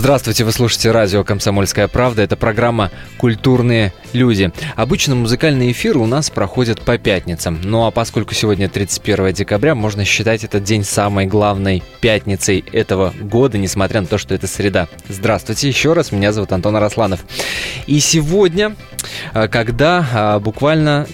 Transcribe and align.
Здравствуйте, 0.00 0.44
вы 0.44 0.52
слушаете 0.52 0.92
радио 0.92 1.24
«Комсомольская 1.24 1.86
правда». 1.86 2.22
Это 2.22 2.34
программа 2.34 2.90
«Культурные 3.18 3.92
люди». 4.14 4.50
Обычно 4.74 5.14
музыкальные 5.14 5.72
эфиры 5.72 5.98
у 5.98 6.06
нас 6.06 6.30
проходят 6.30 6.80
по 6.80 6.96
пятницам. 6.96 7.60
Ну 7.62 7.84
а 7.84 7.90
поскольку 7.90 8.32
сегодня 8.32 8.70
31 8.70 9.34
декабря, 9.34 9.74
можно 9.74 10.06
считать 10.06 10.42
этот 10.42 10.64
день 10.64 10.84
самой 10.84 11.26
главной 11.26 11.82
пятницей 12.00 12.64
этого 12.72 13.12
года, 13.20 13.58
несмотря 13.58 14.00
на 14.00 14.06
то, 14.06 14.16
что 14.16 14.34
это 14.34 14.46
среда. 14.46 14.88
Здравствуйте 15.10 15.68
еще 15.68 15.92
раз, 15.92 16.12
меня 16.12 16.32
зовут 16.32 16.52
Антон 16.52 16.76
Арасланов. 16.76 17.20
И 17.86 18.00
сегодня, 18.00 18.76
а, 19.34 19.48
когда 19.48 20.08
а, 20.14 20.38
буквально 20.38 21.06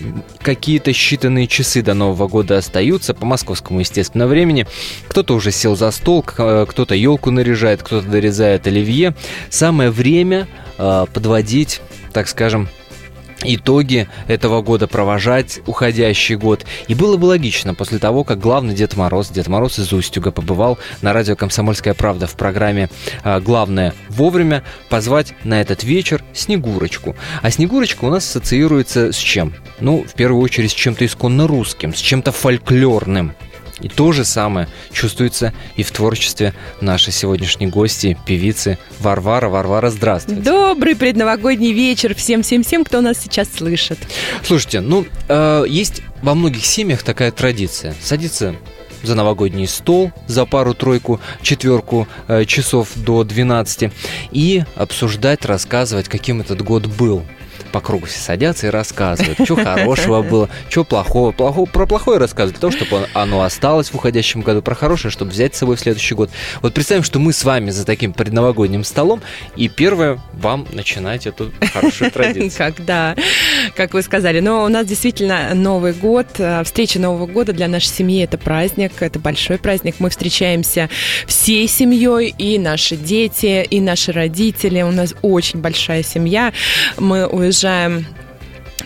какие-то 0.43 0.93
считанные 0.93 1.49
часы 1.49 1.83
до 1.83 1.95
Нового 1.95 2.29
года 2.29 2.57
остаются, 2.57 3.15
по 3.15 3.27
московскому, 3.27 3.81
естественно, 3.81 4.29
времени, 4.29 4.65
кто-то 5.09 5.35
уже 5.35 5.51
сел 5.51 5.75
за 5.75 5.91
стол, 5.91 6.23
кто-то 6.23 6.95
елку 6.95 7.33
наряжает, 7.33 7.83
кто-то 7.83 8.07
дорезает 8.07 8.69
оливье, 8.77 9.15
самое 9.51 9.91
время 9.91 10.47
э, 10.79 11.07
подводить, 11.13 11.81
так 12.13 12.29
скажем, 12.29 12.69
итоги 13.43 14.09
этого 14.29 14.63
года, 14.63 14.87
провожать 14.87 15.61
уходящий 15.67 16.37
год. 16.37 16.65
И 16.89 16.95
было 16.95 17.17
бы 17.17 17.27
логично, 17.27 17.75
после 17.75 17.99
того, 17.99 18.25
как 18.25 18.39
главный 18.39 18.75
Дед 18.75 18.97
Мороз, 18.97 19.29
Дед 19.29 19.49
Мороз 19.49 19.79
из 19.79 19.93
Устюга, 19.93 20.31
побывал 20.31 20.79
на 21.03 21.13
радио 21.13 21.37
«Комсомольская 21.37 21.95
правда» 21.95 22.27
в 22.27 22.35
программе 22.37 22.89
э, 23.25 23.41
«Главное 23.41 23.95
вовремя», 24.09 24.63
позвать 24.89 25.35
на 25.45 25.61
этот 25.61 25.85
вечер 25.85 26.23
Снегурочку. 26.33 27.17
А 27.43 27.51
Снегурочка 27.51 28.05
у 28.05 28.11
нас 28.11 28.25
ассоциируется 28.25 29.13
с 29.13 29.17
чем? 29.17 29.55
Ну, 29.81 30.05
в 30.09 30.15
первую 30.15 30.43
очередь, 30.43 30.71
с 30.71 30.75
чем-то 30.75 31.05
исконно 31.05 31.47
русским, 31.47 31.95
с 31.95 31.99
чем-то 31.99 32.33
фольклорным. 32.33 33.35
И 33.81 33.89
то 33.89 34.13
же 34.13 34.25
самое 34.25 34.69
чувствуется 34.91 35.53
и 35.77 35.83
в 35.83 35.91
творчестве 35.91 36.55
нашей 36.81 37.13
сегодняшней 37.13 37.67
гости, 37.67 38.17
певицы 38.27 38.79
Варвара. 39.01 39.49
Варвара, 39.49 39.91
здравствуйте. 39.91 40.41
Добрый 40.41 40.97
предновогодний 40.97 41.73
вечер 41.73 42.15
всем-всем-всем, 42.15 42.85
кто 42.85 43.03
нас 43.03 43.19
сейчас 43.19 43.49
слышит. 43.53 43.99
Слушайте, 44.43 44.81
ну, 44.81 45.07
э, 45.29 45.65
есть 45.69 46.03
во 46.23 46.35
многих 46.35 46.65
семьях 46.65 47.03
такая 47.03 47.31
традиция. 47.33 47.95
Садиться 48.01 48.57
за 49.03 49.15
новогодний 49.15 49.67
стол 49.67 50.11
за 50.27 50.47
пару-тройку, 50.47 51.21
четверку 51.43 52.09
э, 52.29 52.45
часов 52.47 52.91
до 52.97 53.25
12 53.25 53.93
и 54.33 54.65
обсуждать, 54.75 55.45
рассказывать, 55.45 56.09
каким 56.09 56.41
этот 56.41 56.63
год 56.63 56.87
был 56.87 57.25
по 57.77 57.81
кругу 57.83 58.07
все 58.07 58.19
садятся 58.19 58.69
и 58.69 58.71
рассказывают, 58.71 59.39
что 59.45 59.55
хорошего 59.55 60.23
было, 60.23 60.49
что 60.71 60.83
плохого. 60.83 61.31
плохого. 61.31 61.67
Про 61.67 61.87
плохое 61.87 62.19
рассказывать, 62.19 62.55
для 62.55 62.61
того, 62.63 62.73
чтобы 62.73 63.07
оно 63.13 63.43
осталось 63.43 63.91
в 63.91 63.95
уходящем 63.95 64.41
году, 64.41 64.63
про 64.63 64.75
хорошее, 64.75 65.13
чтобы 65.13 65.33
взять 65.33 65.55
с 65.55 65.59
собой 65.59 65.77
в 65.77 65.81
следующий 65.81 66.15
год. 66.15 66.31
Вот 66.63 66.73
представим, 66.73 67.03
что 67.03 67.19
мы 67.19 67.35
с 67.35 67.45
вами 67.45 67.69
за 67.69 67.85
таким 67.85 68.15
предновогодним 68.15 68.83
столом, 68.83 69.21
и 69.57 69.69
первое, 69.69 70.19
вам 70.33 70.67
начинать 70.73 71.27
эту 71.27 71.53
хорошую 71.75 72.11
традицию. 72.11 72.51
Когда, 72.57 73.15
как 73.77 73.93
вы 73.93 74.01
сказали, 74.01 74.41
но 74.41 74.65
у 74.65 74.69
нас 74.69 74.87
действительно 74.87 75.53
Новый 75.53 75.93
год, 75.93 76.29
э, 76.39 76.65
встреча 76.65 76.99
Нового 76.99 77.27
года 77.27 77.53
для 77.53 77.69
нашей 77.69 77.89
семьи 77.89 78.25
это 78.25 78.39
праздник, 78.39 78.93
это 79.01 79.19
большой 79.19 79.59
праздник. 79.59 79.97
Мы 79.99 80.09
встречаемся 80.09 80.89
всей 81.27 81.69
семьей, 81.69 82.35
и 82.39 82.59
наши 82.59 82.97
дети, 82.97 83.67
и 83.69 83.83
наши 83.83 84.13
родители. 84.13 84.81
У 84.81 84.93
нас 84.93 85.15
очень 85.21 85.61
большая 85.61 86.03
семья. 86.03 86.55
Мы 86.97 87.27
уезжаем 87.27 87.66
уезжаем 87.67 88.07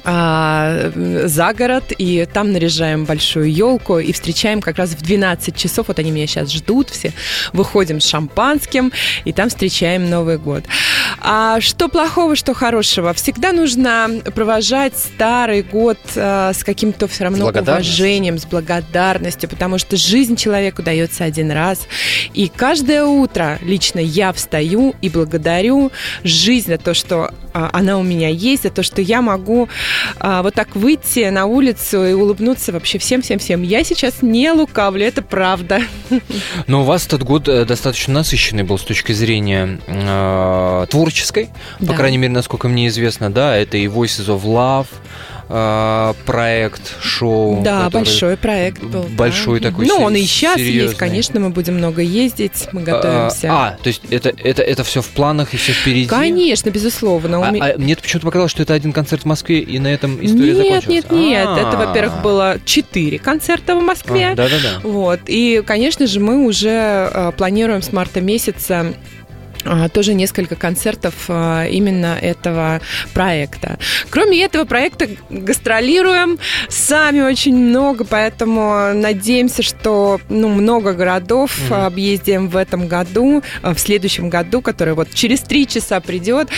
а, 0.04 0.92
за 1.24 1.52
город, 1.52 1.92
и 1.96 2.26
там 2.32 2.52
наряжаем 2.52 3.04
большую 3.04 3.52
елку 3.52 3.98
и 3.98 4.12
встречаем 4.12 4.60
как 4.60 4.78
раз 4.78 4.90
в 4.90 5.02
12 5.02 5.56
часов. 5.56 5.88
Вот 5.88 5.98
они 5.98 6.10
меня 6.10 6.26
сейчас 6.26 6.50
ждут 6.52 6.90
все. 6.90 7.12
Выходим 7.52 8.00
с 8.00 8.06
шампанским, 8.06 8.92
и 9.24 9.32
там 9.32 9.48
встречаем 9.48 10.08
Новый 10.08 10.38
год. 10.38 10.64
А 11.20 11.60
что 11.60 11.88
плохого, 11.88 12.36
что 12.36 12.54
хорошего? 12.54 13.12
Всегда 13.14 13.52
нужно 13.52 14.08
провожать 14.34 14.96
старый 14.96 15.62
год 15.62 15.98
а, 16.16 16.52
с 16.52 16.64
каким-то 16.64 17.08
все 17.08 17.24
равно 17.24 17.46
уважением, 17.48 18.38
с 18.38 18.46
благодарностью, 18.46 19.48
потому 19.48 19.78
что 19.78 19.96
жизнь 19.96 20.36
человеку 20.36 20.82
дается 20.82 21.24
один 21.24 21.50
раз. 21.50 21.86
И 22.32 22.48
каждое 22.48 23.04
утро 23.04 23.58
лично 23.62 23.98
я 23.98 24.32
встаю 24.32 24.94
и 25.02 25.08
благодарю 25.08 25.90
жизнь 26.24 26.68
за 26.68 26.78
то, 26.78 26.94
что 26.94 27.32
а, 27.52 27.70
она 27.72 27.98
у 27.98 28.02
меня 28.02 28.28
есть, 28.28 28.62
за 28.62 28.70
то, 28.70 28.82
что 28.82 29.02
я 29.02 29.22
могу 29.22 29.68
а, 30.18 30.42
вот 30.42 30.54
так 30.54 30.74
выйти 30.76 31.28
на 31.30 31.46
улицу 31.46 32.04
и 32.04 32.12
улыбнуться 32.12 32.72
вообще 32.72 32.98
всем-всем-всем. 32.98 33.62
Я 33.62 33.84
сейчас 33.84 34.22
не 34.22 34.50
лукавлю, 34.52 35.04
это 35.04 35.22
правда. 35.22 35.82
Но 36.66 36.82
у 36.82 36.84
вас 36.84 37.06
этот 37.06 37.22
год 37.22 37.48
э, 37.48 37.64
достаточно 37.64 38.14
насыщенный 38.14 38.62
был 38.62 38.78
с 38.78 38.82
точки 38.82 39.12
зрения 39.12 39.78
э, 39.86 40.86
творческой, 40.90 41.50
да. 41.78 41.92
по 41.92 41.94
крайней 41.94 42.18
мере, 42.18 42.32
насколько 42.32 42.68
мне 42.68 42.88
известно, 42.88 43.30
да, 43.30 43.56
это 43.56 43.76
и 43.76 43.86
Voices 43.86 44.26
of 44.26 44.42
Love, 44.44 44.88
э, 45.50 46.14
проект, 46.24 47.02
шоу. 47.02 47.62
Да, 47.62 47.90
большой 47.90 48.36
проект 48.36 48.82
был. 48.82 49.02
Большой 49.02 49.60
да. 49.60 49.70
такой. 49.70 49.86
Ну, 49.86 49.96
он 49.96 50.14
и 50.14 50.22
сейчас 50.22 50.56
серьезный. 50.56 50.82
есть, 50.82 50.96
конечно, 50.96 51.40
мы 51.40 51.50
будем 51.50 51.74
много 51.74 52.02
ездить, 52.02 52.68
мы 52.72 52.82
готовимся. 52.82 53.48
А, 53.52 53.68
а 53.68 53.78
то 53.82 53.88
есть 53.88 54.02
это, 54.10 54.30
это, 54.30 54.62
это 54.62 54.84
все 54.84 55.02
в 55.02 55.08
планах 55.08 55.52
и 55.54 55.56
все 55.56 55.72
впереди? 55.72 56.06
Конечно, 56.06 56.70
безусловно. 56.70 57.46
А, 57.46 57.48
а 57.48 57.78
мне 57.78 57.96
почему-то 57.96 58.26
показалось, 58.26 58.52
что 58.52 58.62
это 58.62 58.74
один 58.74 58.92
концерт 58.92 59.22
в 59.22 59.26
Москве, 59.26 59.60
и 59.60 59.78
на 59.78 59.88
этом 59.88 60.24
история 60.24 60.52
нет, 60.52 60.56
закончилась. 60.56 60.88
Нет, 60.88 61.10
нет, 61.10 61.48
нет. 61.48 61.48
Это, 61.58 61.76
во-первых, 61.76 62.22
было 62.22 62.58
четыре 62.64 63.18
концерта 63.18 63.74
в 63.74 63.82
Москве. 63.82 64.34
Да-да-да. 64.34 64.80
Вот. 64.82 65.20
И, 65.26 65.62
конечно 65.66 66.06
же, 66.06 66.20
мы 66.20 66.46
уже 66.46 67.10
э, 67.12 67.32
планируем 67.36 67.82
с 67.82 67.92
марта 67.92 68.20
месяца 68.20 68.80
а, 68.80 68.94
тоже 69.92 70.14
несколько 70.14 70.56
концертов 70.56 71.14
а, 71.28 71.66
именно 71.66 72.18
этого 72.20 72.80
проекта. 73.14 73.78
Кроме 74.10 74.44
этого 74.44 74.64
проекта 74.64 75.08
гастролируем 75.28 76.38
сами 76.68 77.20
очень 77.20 77.56
много, 77.56 78.04
поэтому 78.04 78.92
надеемся, 78.94 79.62
что 79.62 80.20
ну, 80.28 80.48
много 80.48 80.92
городов 80.92 81.58
mm-hmm. 81.58 81.86
объездим 81.86 82.48
в 82.48 82.56
этом 82.56 82.88
году, 82.88 83.42
в 83.62 83.78
следующем 83.78 84.28
году, 84.30 84.62
который 84.62 84.94
вот 84.94 85.08
через 85.14 85.40
три 85.40 85.66
часа 85.66 86.00
придет. 86.00 86.48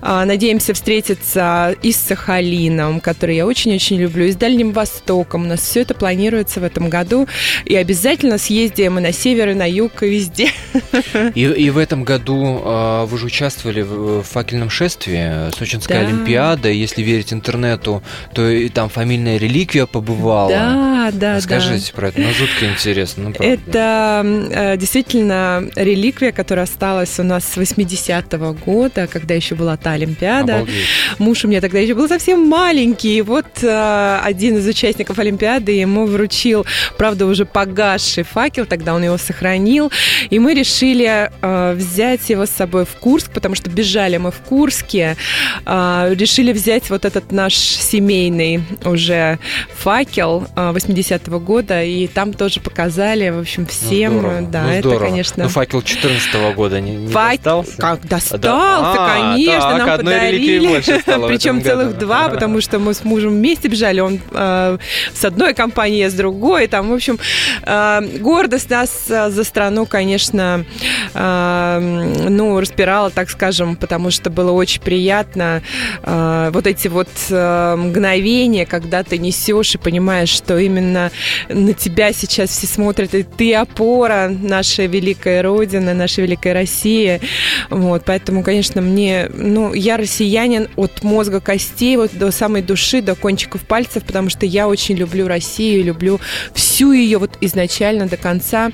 Надеемся 0.00 0.74
встретиться 0.74 1.74
и 1.82 1.92
с 1.92 1.96
Сахалином, 1.96 3.00
который 3.00 3.36
я 3.36 3.46
очень-очень 3.46 3.98
люблю, 3.98 4.26
и 4.26 4.32
с 4.32 4.36
Дальним 4.36 4.72
Востоком. 4.72 5.44
У 5.44 5.46
нас 5.46 5.60
все 5.60 5.80
это 5.80 5.94
планируется 5.94 6.60
в 6.60 6.64
этом 6.64 6.88
году. 6.88 7.28
И 7.64 7.74
обязательно 7.76 8.38
съездим 8.38 8.98
и 8.98 9.02
на 9.02 9.12
север, 9.12 9.50
и 9.50 9.54
на 9.54 9.68
юг, 9.68 10.02
и 10.02 10.08
везде. 10.08 10.50
И, 11.34 11.42
и 11.42 11.70
в 11.70 11.78
этом 11.78 12.04
году 12.04 12.51
а, 12.62 13.06
вы 13.06 13.18
же 13.18 13.26
участвовали 13.26 13.82
в 13.82 14.22
факельном 14.22 14.70
шествии 14.70 15.54
Сочинская 15.56 16.00
да. 16.00 16.06
Олимпиада. 16.06 16.70
Если 16.70 17.02
верить 17.02 17.32
интернету, 17.32 18.02
то 18.34 18.48
и 18.48 18.68
там 18.68 18.88
фамильная 18.88 19.38
реликвия 19.38 19.86
побывала. 19.86 20.50
Да, 20.50 21.10
да, 21.12 21.40
Скажите 21.40 21.92
да. 21.92 21.96
про 21.96 22.08
это, 22.08 22.20
ну 22.20 22.32
жутко 22.32 22.66
интересно. 22.66 23.24
Ну, 23.24 23.34
это 23.38 24.22
э, 24.24 24.76
действительно 24.76 25.64
реликвия, 25.74 26.32
которая 26.32 26.64
осталась 26.64 27.18
у 27.18 27.22
нас 27.22 27.44
с 27.44 27.56
80-го 27.56 28.52
года, 28.52 29.06
когда 29.06 29.34
еще 29.34 29.54
была 29.54 29.76
та 29.76 29.92
Олимпиада. 29.92 30.56
Обалдеть. 30.56 30.86
Муж 31.18 31.44
у 31.44 31.48
меня 31.48 31.60
тогда 31.60 31.78
еще 31.78 31.94
был 31.94 32.08
совсем 32.08 32.46
маленький. 32.46 33.18
И 33.18 33.22
вот 33.22 33.46
э, 33.62 34.20
один 34.22 34.58
из 34.58 34.66
участников 34.66 35.18
Олимпиады 35.18 35.72
ему 35.72 36.06
вручил, 36.06 36.66
правда, 36.98 37.26
уже 37.26 37.44
погасший 37.44 38.24
факел, 38.24 38.66
тогда 38.66 38.94
он 38.94 39.04
его 39.04 39.18
сохранил. 39.18 39.90
И 40.30 40.38
мы 40.38 40.54
решили 40.54 41.30
э, 41.40 41.74
взять 41.74 42.28
его 42.30 42.41
с 42.46 42.50
собой 42.50 42.84
в 42.84 42.94
Курск, 42.96 43.30
потому 43.32 43.54
что 43.54 43.70
бежали 43.70 44.16
мы 44.16 44.30
в 44.30 44.40
Курске. 44.40 45.16
Э, 45.66 46.14
решили 46.14 46.52
взять 46.52 46.90
вот 46.90 47.04
этот 47.04 47.32
наш 47.32 47.54
семейный 47.54 48.62
уже 48.84 49.38
факел 49.74 50.46
80-го 50.54 51.38
года, 51.40 51.82
и 51.82 52.06
там 52.06 52.32
тоже 52.32 52.60
показали, 52.60 53.30
в 53.30 53.40
общем, 53.40 53.66
всем. 53.66 54.14
Ну, 54.14 54.20
здорово. 54.20 54.42
да, 54.42 54.62
ну, 54.62 54.70
это, 54.70 54.88
здорово. 54.88 55.08
конечно... 55.08 55.44
Ну, 55.44 55.48
факел 55.48 55.82
14 55.82 56.34
-го 56.34 56.54
года 56.54 56.80
не, 56.80 56.96
не 56.96 57.08
Фак... 57.08 57.36
достался? 57.36 57.76
Как 57.78 58.06
достался, 58.06 58.38
да. 58.38 59.10
конечно, 59.12 59.68
а, 59.68 59.78
нам 59.78 59.86
так, 59.86 59.96
подарили. 59.98 60.82
Причем 61.28 61.62
целых 61.62 61.98
два, 61.98 62.28
потому 62.30 62.60
что 62.60 62.78
мы 62.78 62.94
с 62.94 63.04
мужем 63.04 63.30
вместе 63.30 63.68
бежали, 63.68 64.00
он 64.00 64.20
э, 64.30 64.78
с 65.14 65.24
одной 65.24 65.54
компанией, 65.54 66.00
я 66.00 66.10
с 66.10 66.14
другой. 66.14 66.66
Там, 66.66 66.90
в 66.90 66.94
общем, 66.94 67.18
э, 67.62 68.18
гордость 68.18 68.70
нас 68.70 69.06
за 69.08 69.44
страну, 69.44 69.86
конечно, 69.86 70.64
э, 71.14 72.28
ну, 72.36 72.60
распирала, 72.60 73.10
так 73.10 73.30
скажем, 73.30 73.76
потому 73.76 74.10
что 74.10 74.30
было 74.30 74.52
очень 74.52 74.80
приятно 74.80 75.62
э, 76.02 76.50
вот 76.52 76.66
эти 76.66 76.88
вот 76.88 77.08
э, 77.30 77.76
мгновения, 77.76 78.66
когда 78.66 79.02
ты 79.02 79.18
несешь 79.18 79.74
и 79.74 79.78
понимаешь, 79.78 80.28
что 80.28 80.58
именно 80.58 81.10
на 81.48 81.72
тебя 81.72 82.12
сейчас 82.12 82.50
все 82.50 82.66
смотрят, 82.66 83.14
и 83.14 83.22
ты 83.22 83.54
опора 83.54 84.28
нашей 84.28 84.86
великой 84.86 85.40
Родины, 85.40 85.94
нашей 85.94 86.24
великой 86.24 86.52
России. 86.52 87.20
Вот, 87.70 88.02
поэтому, 88.04 88.42
конечно, 88.42 88.80
мне, 88.80 89.30
ну, 89.32 89.74
я 89.74 89.96
россиянин 89.96 90.68
от 90.76 91.02
мозга 91.02 91.40
костей, 91.40 91.96
вот 91.96 92.10
до 92.12 92.30
самой 92.30 92.62
души, 92.62 93.02
до 93.02 93.14
кончиков 93.14 93.62
пальцев, 93.62 94.04
потому 94.04 94.30
что 94.30 94.46
я 94.46 94.68
очень 94.68 94.96
люблю 94.96 95.28
Россию, 95.28 95.84
люблю 95.84 96.20
всю 96.54 96.92
ее 96.92 97.18
вот 97.18 97.36
изначально 97.40 98.06
до 98.06 98.16
конца 98.16 98.70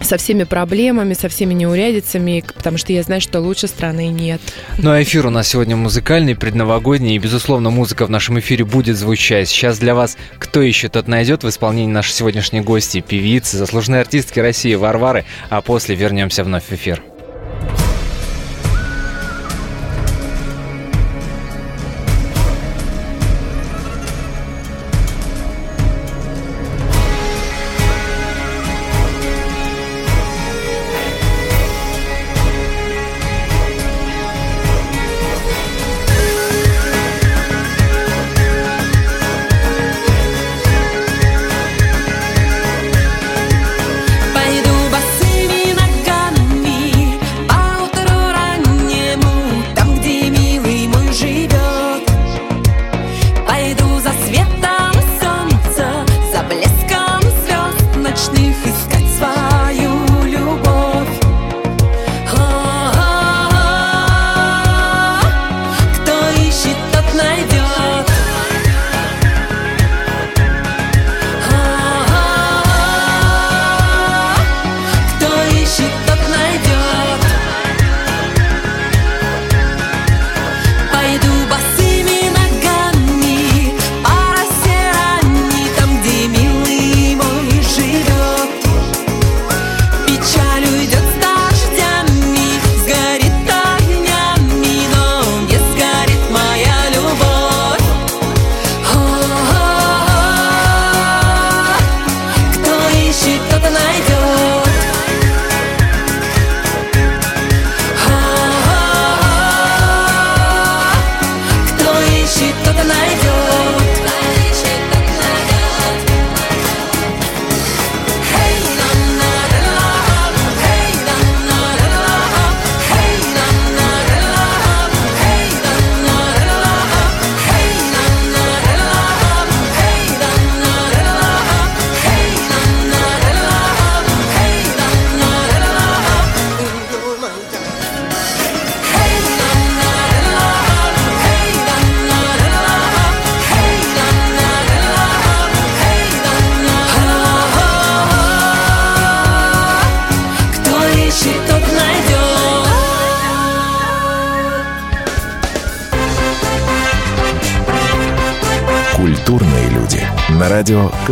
со 0.00 0.16
всеми 0.16 0.44
проблемами, 0.44 1.14
со 1.14 1.28
всеми 1.28 1.54
неурядицами, 1.54 2.44
потому 2.54 2.78
что 2.78 2.92
я 2.92 3.02
знаю, 3.02 3.20
что 3.20 3.40
лучше 3.40 3.66
страны 3.66 4.08
нет. 4.08 4.40
Ну 4.78 4.90
а 4.90 5.02
эфир 5.02 5.26
у 5.26 5.30
нас 5.30 5.48
сегодня 5.48 5.76
музыкальный, 5.76 6.34
предновогодний, 6.34 7.16
и, 7.16 7.18
безусловно, 7.18 7.70
музыка 7.70 8.06
в 8.06 8.10
нашем 8.10 8.38
эфире 8.38 8.64
будет 8.64 8.96
звучать. 8.96 9.48
Сейчас 9.48 9.78
для 9.78 9.94
вас 9.94 10.16
кто 10.38 10.62
еще 10.62 10.88
тот 10.88 11.08
найдет 11.08 11.44
в 11.44 11.48
исполнении 11.48 11.92
нашей 11.92 12.12
сегодняшней 12.12 12.60
гости, 12.60 13.00
певицы, 13.00 13.56
заслуженной 13.56 14.00
артистки 14.00 14.40
России 14.40 14.74
Варвары, 14.74 15.24
а 15.50 15.60
после 15.60 15.94
вернемся 15.94 16.44
вновь 16.44 16.64
в 16.64 16.72
эфир. 16.72 17.02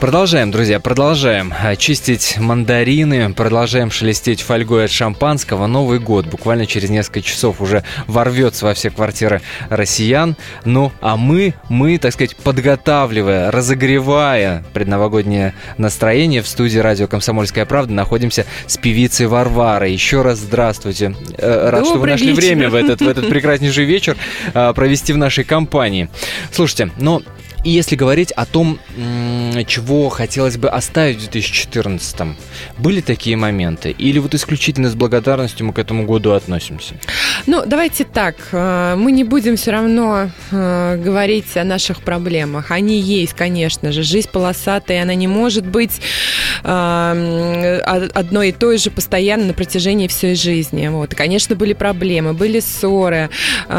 Продолжаем, 0.00 0.52
друзья, 0.52 0.78
продолжаем 0.78 1.52
чистить 1.76 2.36
мандарины, 2.38 3.34
продолжаем 3.34 3.90
шелестеть 3.90 4.42
фольгой 4.42 4.84
от 4.84 4.92
шампанского. 4.92 5.66
Новый 5.66 5.98
год 5.98 6.26
буквально 6.26 6.66
через 6.66 6.88
несколько 6.88 7.20
часов 7.20 7.60
уже 7.60 7.82
ворвется 8.06 8.64
во 8.64 8.74
все 8.74 8.90
квартиры 8.90 9.42
россиян. 9.70 10.36
Ну, 10.64 10.92
а 11.00 11.16
мы, 11.16 11.54
мы, 11.68 11.98
так 11.98 12.12
сказать, 12.12 12.36
подготавливая, 12.36 13.50
разогревая 13.50 14.64
предновогоднее 14.72 15.54
настроение 15.78 16.42
в 16.42 16.48
студии 16.48 16.78
радио 16.78 17.08
«Комсомольская 17.08 17.66
правда» 17.66 17.92
находимся 17.92 18.46
с 18.68 18.76
певицей 18.76 19.26
Варварой. 19.26 19.92
Еще 19.92 20.22
раз 20.22 20.38
здравствуйте. 20.38 21.16
Э, 21.36 21.70
рад, 21.70 21.82
Добрый 21.82 21.86
что 21.86 21.98
вы 21.98 22.06
нашли 22.06 22.28
вечер. 22.28 22.40
время 22.40 22.70
в 22.70 22.76
этот, 22.76 23.00
в 23.00 23.08
этот 23.08 23.28
прекраснейший 23.28 23.84
вечер 23.84 24.16
а, 24.54 24.72
провести 24.74 25.12
в 25.12 25.16
нашей 25.16 25.42
компании. 25.42 26.08
Слушайте, 26.52 26.92
ну, 26.98 27.20
и 27.64 27.70
если 27.70 27.96
говорить 27.96 28.32
о 28.32 28.46
том, 28.46 28.78
чего 29.66 30.08
хотелось 30.08 30.56
бы 30.56 30.68
оставить 30.68 31.16
в 31.16 31.20
2014, 31.20 32.36
были 32.78 33.00
такие 33.00 33.36
моменты? 33.36 33.90
Или 33.90 34.18
вот 34.18 34.34
исключительно 34.34 34.90
с 34.90 34.94
благодарностью 34.94 35.66
мы 35.66 35.72
к 35.72 35.78
этому 35.78 36.04
году 36.04 36.32
относимся? 36.32 36.94
Ну, 37.46 37.64
давайте 37.66 38.04
так. 38.04 38.36
Э, 38.52 38.94
мы 38.96 39.12
не 39.12 39.24
будем 39.24 39.56
все 39.56 39.72
равно 39.72 40.30
э, 40.50 41.00
говорить 41.02 41.56
о 41.56 41.64
наших 41.64 42.02
проблемах. 42.02 42.70
Они 42.70 43.00
есть, 43.00 43.34
конечно 43.34 43.92
же. 43.92 44.02
Жизнь 44.02 44.28
полосатая, 44.30 45.02
она 45.02 45.14
не 45.14 45.26
может 45.26 45.66
быть 45.66 46.00
одной 46.62 48.48
и 48.48 48.52
той 48.52 48.78
же 48.78 48.90
постоянно 48.90 49.46
на 49.46 49.52
протяжении 49.52 50.08
всей 50.08 50.34
жизни. 50.34 50.88
Вот. 50.88 51.14
Конечно, 51.14 51.56
были 51.56 51.72
проблемы, 51.72 52.32
были 52.32 52.60
ссоры, 52.60 53.30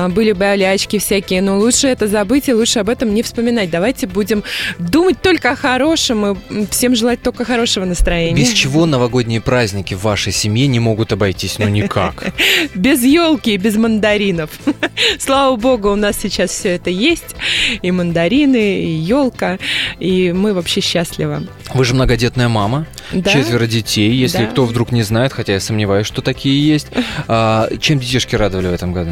были 0.09 0.33
болячки 0.33 0.99
всякие, 0.99 1.41
но 1.41 1.57
лучше 1.57 1.87
это 1.87 2.07
забыть 2.07 2.49
и 2.49 2.53
лучше 2.53 2.79
об 2.79 2.89
этом 2.89 3.13
не 3.13 3.23
вспоминать 3.23 3.69
давайте 3.69 4.07
будем 4.07 4.43
думать 4.77 5.21
только 5.21 5.51
о 5.51 5.55
хорошем 5.55 6.33
и 6.33 6.65
всем 6.69 6.95
желать 6.95 7.21
только 7.21 7.45
хорошего 7.45 7.85
настроения. 7.85 8.35
Без 8.35 8.51
чего 8.51 8.85
новогодние 8.85 9.41
праздники 9.41 9.93
в 9.93 10.03
вашей 10.03 10.33
семье 10.33 10.67
не 10.67 10.79
могут 10.79 11.13
обойтись, 11.13 11.59
ну 11.59 11.67
никак. 11.67 12.33
Без 12.75 13.03
елки 13.03 13.53
и 13.53 13.57
без 13.57 13.75
мандаринов. 13.75 14.49
Слава 15.19 15.55
богу, 15.55 15.91
у 15.91 15.95
нас 15.95 16.17
сейчас 16.21 16.51
все 16.51 16.69
это 16.75 16.89
есть. 16.89 17.35
И 17.81 17.91
мандарины, 17.91 18.83
и 18.83 18.91
елка. 18.91 19.57
И 19.99 20.31
мы 20.31 20.53
вообще 20.53 20.81
счастливы. 20.81 21.47
Вы 21.73 21.85
же 21.85 21.93
многодетная 21.93 22.49
мама, 22.49 22.68
Да. 23.11 23.31
четверо 23.31 23.65
детей, 23.67 24.11
если 24.11 24.39
Да. 24.39 24.45
кто 24.47 24.65
вдруг 24.65 24.91
не 24.91 25.03
знает, 25.03 25.33
хотя 25.33 25.53
я 25.53 25.59
сомневаюсь, 25.59 26.05
что 26.07 26.21
такие 26.21 26.65
есть. 26.67 26.87
А, 27.27 27.67
чем 27.79 27.99
детишки 27.99 28.35
радовали 28.35 28.67
в 28.67 28.73
этом 28.73 28.93
году? 28.93 29.11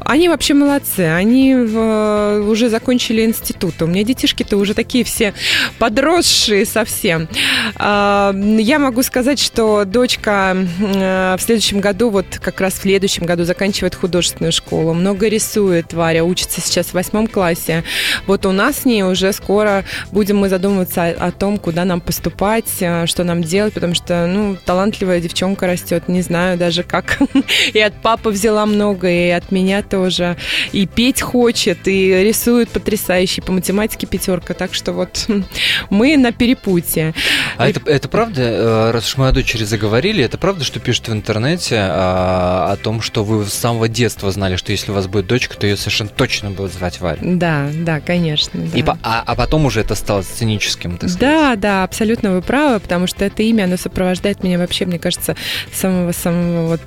Они 0.00 0.28
вообще 0.28 0.54
молодцы. 0.54 1.00
Они 1.00 1.52
э, 1.54 2.40
уже 2.46 2.68
закончили 2.68 3.24
институт. 3.24 3.80
У 3.82 3.86
меня 3.86 4.04
детишки-то 4.04 4.56
уже 4.56 4.74
такие 4.74 5.04
все 5.04 5.34
подросшие 5.78 6.66
совсем. 6.66 7.28
А, 7.76 8.34
Я 8.58 8.78
могу 8.78 9.02
сказать, 9.02 9.38
что 9.38 9.84
дочка 9.84 10.56
э, 10.80 11.36
в 11.38 11.42
следующем 11.42 11.80
году, 11.80 12.10
вот 12.10 12.26
как 12.40 12.60
раз 12.60 12.74
в 12.74 12.82
следующем 12.82 13.26
году 13.26 13.44
заканчивает 13.44 13.94
художественную 13.94 14.52
школу. 14.52 14.94
Много 14.94 15.28
рисует 15.28 15.92
Варя, 15.92 16.24
учится 16.24 16.60
сейчас 16.60 16.86
в 16.88 16.94
восьмом 16.94 17.26
классе. 17.26 17.84
Вот 18.26 18.46
у 18.46 18.52
нас 18.52 18.80
с 18.80 18.84
ней 18.84 19.02
уже 19.02 19.32
скоро 19.32 19.84
будем 20.12 20.38
мы 20.38 20.48
задумываться 20.48 21.04
о, 21.04 21.26
о 21.28 21.32
том, 21.32 21.58
куда 21.58 21.84
нам 21.84 22.00
поступать, 22.00 22.55
э, 22.80 23.06
что 23.06 23.24
нам 23.24 23.42
делать, 23.42 23.74
потому 23.74 23.94
что, 23.94 24.26
ну, 24.26 24.56
талантливая 24.64 25.20
девчонка 25.20 25.66
растет, 25.66 26.08
не 26.08 26.22
знаю 26.22 26.58
даже 26.58 26.82
как. 26.82 27.18
И 27.72 27.78
от 27.80 27.94
папы 28.00 28.30
взяла 28.30 28.66
много, 28.66 29.08
и 29.10 29.28
от 29.30 29.50
меня 29.50 29.82
тоже. 29.82 30.36
И 30.72 30.86
петь 30.86 31.20
хочет, 31.20 31.86
и 31.86 32.22
рисует 32.24 32.68
потрясающе, 32.70 33.42
по 33.42 33.52
математике 33.52 34.06
пятерка. 34.06 34.54
Так 34.54 34.74
что 34.74 34.92
вот 34.92 35.26
мы 35.90 36.16
на 36.16 36.32
перепутье. 36.32 37.14
А 37.56 37.68
И- 37.68 37.70
это, 37.70 37.90
это 37.90 38.08
правда, 38.08 38.42
э, 38.42 38.90
раз 38.92 39.06
уж 39.08 39.16
мы 39.16 39.28
о 39.28 39.32
дочери 39.32 39.64
заговорили, 39.64 40.24
это 40.24 40.38
правда, 40.38 40.64
что 40.64 40.80
пишут 40.80 41.08
в 41.08 41.12
интернете 41.12 41.76
а, 41.78 42.72
о 42.72 42.76
том, 42.76 43.00
что 43.00 43.24
вы 43.24 43.44
с 43.44 43.52
самого 43.52 43.88
детства 43.88 44.30
знали, 44.30 44.56
что 44.56 44.72
если 44.72 44.90
у 44.90 44.94
вас 44.94 45.06
будет 45.06 45.26
дочка, 45.26 45.56
то 45.56 45.66
ее 45.66 45.76
совершенно 45.76 46.10
точно 46.10 46.50
будут 46.50 46.72
звать 46.72 47.00
Варя? 47.00 47.18
Да, 47.22 47.68
да, 47.72 48.00
конечно. 48.00 48.60
да. 48.60 48.78
И 48.78 48.84
а, 49.02 49.22
а 49.26 49.34
потом 49.34 49.66
уже 49.66 49.80
это 49.80 49.94
стало 49.94 50.22
сценическим, 50.22 50.96
так 50.98 51.10
сказать. 51.10 51.20
Да, 51.20 51.56
да, 51.56 51.84
абсолютно 51.84 52.32
вы 52.32 52.42
правы, 52.46 52.80
потому 52.80 53.06
что 53.06 53.24
это 53.24 53.42
имя, 53.42 53.64
оно 53.64 53.76
сопровождает 53.76 54.42
меня 54.42 54.58
вообще, 54.58 54.86
мне 54.86 54.98
кажется, 54.98 55.36
с 55.72 55.80
самого-самого 55.80 56.68
вот 56.68 56.80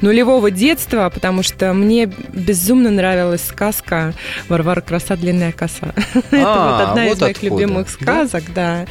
нулевого 0.00 0.50
детства, 0.50 1.10
потому 1.12 1.42
что 1.42 1.72
мне 1.72 2.06
безумно 2.32 2.90
нравилась 2.90 3.44
сказка 3.44 4.12
«Варвара 4.48 4.80
краса, 4.80 5.16
длинная 5.16 5.52
коса». 5.52 5.92
Это 6.30 6.44
А, 6.44 6.78
вот 6.80 6.88
одна 6.90 7.06
из 7.06 7.20
моих 7.20 7.36
откуда. 7.36 7.54
любимых 7.54 7.88
сказок, 7.90 8.44
да, 8.54 8.86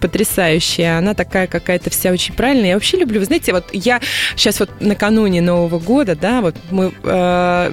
потрясающая. 0.00 0.98
Она 0.98 1.14
такая 1.14 1.46
какая-то 1.46 1.90
вся 1.90 2.10
очень 2.10 2.34
правильная. 2.34 2.68
Я 2.70 2.74
вообще 2.74 2.96
люблю, 2.96 3.20
вы 3.20 3.26
знаете, 3.26 3.52
вот 3.52 3.66
я 3.72 4.00
сейчас 4.36 4.60
вот 4.60 4.70
накануне 4.80 5.40
Нового 5.40 5.78
года, 5.78 6.16
да, 6.16 6.40
вот 6.40 6.56
мы 6.70 6.92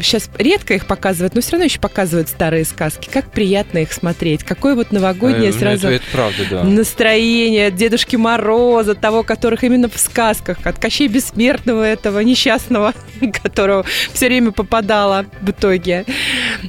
сейчас 0.02 0.30
редко 0.38 0.74
их 0.74 0.86
показывают, 0.86 1.36
но 1.36 1.42
все 1.42 1.52
равно 1.54 1.66
еще 1.66 1.80
показывают 1.80 2.30
старые 2.30 2.66
сказки. 2.66 3.10
Как 3.12 3.32
приятно 3.32 3.80
их 3.80 3.94
смотреть. 3.94 4.44
Какое 4.44 4.76
вот 4.76 4.92
новогоднее 4.92 5.50
Э, 5.50 5.54
ну, 5.54 5.60
сразу 5.60 5.88
Это, 5.88 5.96
это 5.98 6.06
правда, 6.12 6.44
да. 6.50 6.64
настроение 6.64 7.72
Дедушки 7.78 8.16
Мороза, 8.16 8.96
того, 8.96 9.24
которых 9.24 9.64
именно 9.64 9.88
в 9.90 9.98
сказках, 9.98 10.58
от 10.66 10.80
Кощей 10.80 11.08
Бессмертного 11.08 11.84
этого 11.84 12.20
несчастного, 12.20 12.94
которого 13.44 13.86
все 14.14 14.28
время 14.28 14.52
попадало 14.52 15.26
в 15.42 15.52
итоге. 15.52 16.06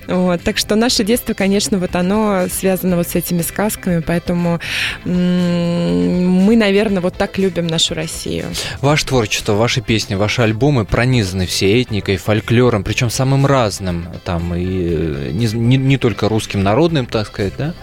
Вот. 0.06 0.42
Так 0.42 0.58
что 0.58 0.76
наше 0.76 1.04
детство, 1.04 1.34
конечно, 1.34 1.78
вот 1.78 1.96
оно 1.96 2.46
связано 2.50 2.96
вот 2.96 3.08
с 3.08 3.14
этими 3.14 3.42
сказками, 3.42 4.00
поэтому 4.06 4.60
мы, 5.04 6.56
наверное, 6.56 7.00
вот 7.00 7.14
так 7.14 7.38
любим 7.38 7.66
нашу 7.66 7.94
Россию. 7.94 8.46
Ваше 8.80 9.06
творчество, 9.06 9.54
ваши 9.54 9.80
песни, 9.80 10.14
ваши 10.14 10.42
альбомы 10.42 10.84
пронизаны 10.84 11.46
всей 11.46 11.82
этникой, 11.82 12.16
фольклором, 12.16 12.84
причем 12.84 13.10
самым 13.10 13.46
разным, 13.46 14.06
там 14.24 14.54
и 14.54 14.64
э, 14.64 15.30
не, 15.32 15.46
не- 15.46 15.76
не 15.76 15.98
только 15.98 16.28
русским 16.28 16.62
народным, 16.62 17.06
так 17.06 17.26
сказать, 17.26 17.54
да, 17.56 17.74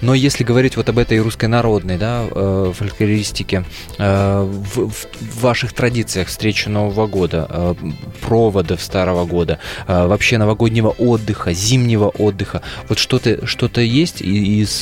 но 0.00 0.14
если 0.14 0.44
говорить 0.44 0.76
вот 0.76 0.88
об 0.88 0.98
этой 0.98 1.18
русской 1.20 1.46
народной, 1.46 1.96
да, 1.96 2.24
э, 2.30 2.72
фольклористике, 2.74 3.64
э, 3.98 4.42
в, 4.42 4.88
в- 4.90 5.40
ваших 5.40 5.72
традициях 5.72 6.28
встречи 6.28 6.68
Нового 6.68 7.06
года, 7.06 7.46
э, 7.48 7.74
проводов 8.20 8.82
Старого 8.82 9.24
года, 9.24 9.58
э, 9.86 10.06
вообще 10.06 10.38
новогоднего 10.38 10.88
отдыха, 10.90 11.52
зимнего 11.52 12.08
отдыха, 12.08 12.62
вот 12.88 12.98
что-то 12.98 13.46
что 13.46 13.68
есть 13.80 14.20
из 14.20 14.80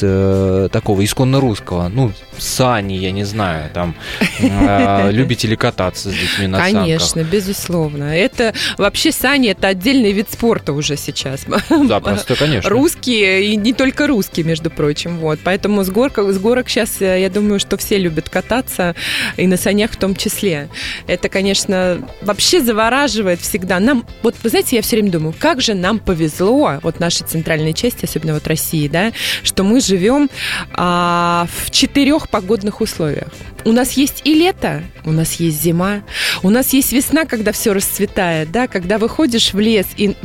такого 0.71 1.05
исконно 1.05 1.41
русского, 1.41 1.89
ну, 1.89 2.13
сани, 2.39 2.95
я 2.95 3.11
не 3.13 3.25
знаю, 3.25 3.71
там, 3.73 3.95
э, 4.41 5.11
любите 5.13 5.49
ли 5.49 5.57
кататься 5.57 6.11
с 6.11 6.15
детьми 6.15 6.47
на 6.47 6.59
санках? 6.59 6.83
Конечно, 6.83 7.23
безусловно. 7.23 8.05
Это 8.17 8.55
вообще 8.79 9.13
сани, 9.13 9.51
это 9.51 9.69
отдельный 9.69 10.13
вид 10.13 10.29
спорта 10.31 10.73
уже 10.73 10.97
сейчас. 10.97 11.47
Запросто, 11.69 12.37
конечно. 12.37 12.69
Русские, 12.71 13.47
и 13.47 13.57
не 13.57 13.73
только 13.73 14.07
русские, 14.07 14.45
между 14.45 14.71
прочим. 14.71 15.19
Вот. 15.19 15.41
Поэтому 15.43 15.85
с, 15.85 15.91
горка, 15.91 16.31
с 16.33 16.39
горок 16.39 16.69
сейчас, 16.69 17.01
я 17.01 17.29
думаю, 17.31 17.61
что 17.61 17.77
все 17.83 17.99
любят 17.99 18.29
кататься, 18.29 18.95
и 19.37 19.47
на 19.47 19.57
санях 19.57 19.93
в 19.93 19.97
том 19.97 20.15
числе. 20.15 20.69
Это, 21.07 21.29
конечно, 21.29 22.09
вообще 22.23 22.61
завораживает 22.61 23.41
всегда. 23.41 23.81
Нам, 23.81 24.07
вот 24.23 24.37
вы 24.43 24.51
знаете, 24.51 24.77
я 24.77 24.83
все 24.83 24.97
время 24.97 25.11
думаю, 25.11 25.35
как 25.39 25.61
же 25.61 25.75
нам 25.75 25.99
повезло, 25.99 26.79
вот 26.83 27.01
нашей 27.01 27.27
центральной 27.27 27.75
части, 27.75 28.05
особенно 28.05 28.35
вот 28.35 28.47
России, 28.47 28.89
да, 28.89 29.13
что 29.43 29.65
мы 29.65 29.81
живем 29.81 30.31
а, 30.75 31.47
в 31.51 31.71
четырех 31.71 32.29
погодных 32.29 32.81
условиях. 32.81 33.29
У 33.65 33.73
нас 33.73 33.93
есть 33.93 34.23
и 34.25 34.35
лето, 34.35 34.83
у 35.05 35.13
нас 35.13 35.35
есть 35.35 35.63
зима, 35.63 36.03
у 36.43 36.51
нас 36.51 36.73
есть 36.73 36.93
весна, 36.93 37.25
когда 37.25 37.53
все 37.53 37.73
расцветает, 37.73 38.51
да, 38.51 38.67
когда 38.67 38.99
выходишь 38.99 39.53
в 39.53 39.61
лес 39.61 39.87
и 39.97 40.17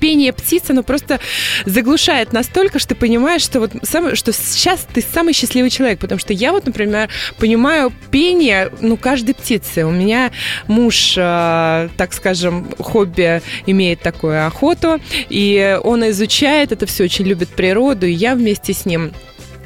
пение 0.00 0.32
птиц, 0.32 0.64
оно 0.68 0.82
просто 0.82 1.20
заглушает 1.64 2.32
настолько, 2.32 2.78
что 2.78 2.90
ты 2.90 2.94
понимаешь, 2.94 3.42
что 3.42 3.60
вот 3.60 3.72
сам, 3.82 4.14
что 4.14 4.32
сейчас 4.32 4.86
ты 4.92 5.02
самый 5.02 5.32
счастливый 5.32 5.70
человек, 5.70 5.98
потому 5.98 6.18
что 6.18 6.32
я 6.32 6.52
вот, 6.52 6.66
например, 6.66 7.08
понимаю 7.38 7.92
пение, 8.10 8.70
ну, 8.80 8.96
каждой 8.96 9.34
птицы. 9.34 9.84
У 9.84 9.90
меня 9.90 10.30
муж, 10.66 11.14
э, 11.16 11.88
так 11.96 12.12
скажем, 12.12 12.68
хобби 12.78 13.42
имеет 13.66 14.00
такую 14.00 14.46
охоту, 14.46 15.00
и 15.28 15.78
он 15.82 16.08
изучает 16.10 16.72
это 16.72 16.86
все, 16.86 17.04
очень 17.04 17.26
любит 17.26 17.48
природу, 17.48 18.06
и 18.06 18.12
я 18.12 18.34
вместе 18.34 18.72
с 18.72 18.84
ним. 18.86 19.12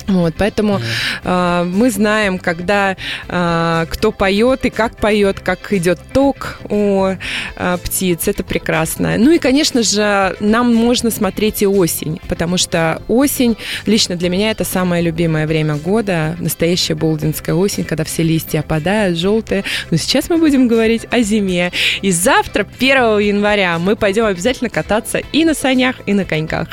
Вот, 0.09 0.35
поэтому 0.37 0.81
э, 1.25 1.65
мы 1.65 1.91
знаем, 1.91 2.39
когда 2.39 2.97
э, 3.29 3.87
кто 3.89 4.13
поет 4.13 4.65
и 4.65 4.71
как 4.71 4.97
поет, 4.97 5.41
как 5.41 5.73
идет 5.73 5.99
ток 6.13 6.59
у 6.69 7.07
э, 7.57 7.79
птиц, 7.85 8.29
это 8.29 8.43
прекрасно. 8.43 9.17
Ну 9.19 9.31
и, 9.31 9.39
конечно 9.39 9.83
же, 9.83 10.37
нам 10.41 10.75
можно 10.75 11.11
смотреть 11.11 11.63
и 11.63 11.67
осень, 11.67 12.21
потому 12.29 12.57
что 12.57 13.01
осень, 13.09 13.57
лично 13.87 14.17
для 14.17 14.29
меня, 14.29 14.51
это 14.51 14.65
самое 14.65 15.03
любимое 15.03 15.47
время 15.47 15.77
года, 15.77 16.37
настоящая 16.39 16.95
болдинская 16.95 17.55
осень, 17.55 17.85
когда 17.85 18.05
все 18.05 18.23
листья 18.23 18.61
опадают, 18.61 19.19
желтые. 19.19 19.65
Но 19.91 19.97
сейчас 19.97 20.29
мы 20.31 20.39
будем 20.39 20.69
говорить 20.69 21.07
о 21.11 21.21
зиме. 21.21 21.73
И 22.03 22.11
завтра, 22.11 22.67
1 22.79 23.19
января, 23.19 23.79
мы 23.79 23.97
пойдем 23.97 24.25
обязательно 24.25 24.71
кататься 24.71 25.19
и 25.33 25.45
на 25.45 25.55
санях, 25.55 25.97
и 26.07 26.13
на 26.13 26.25
коньках. 26.25 26.69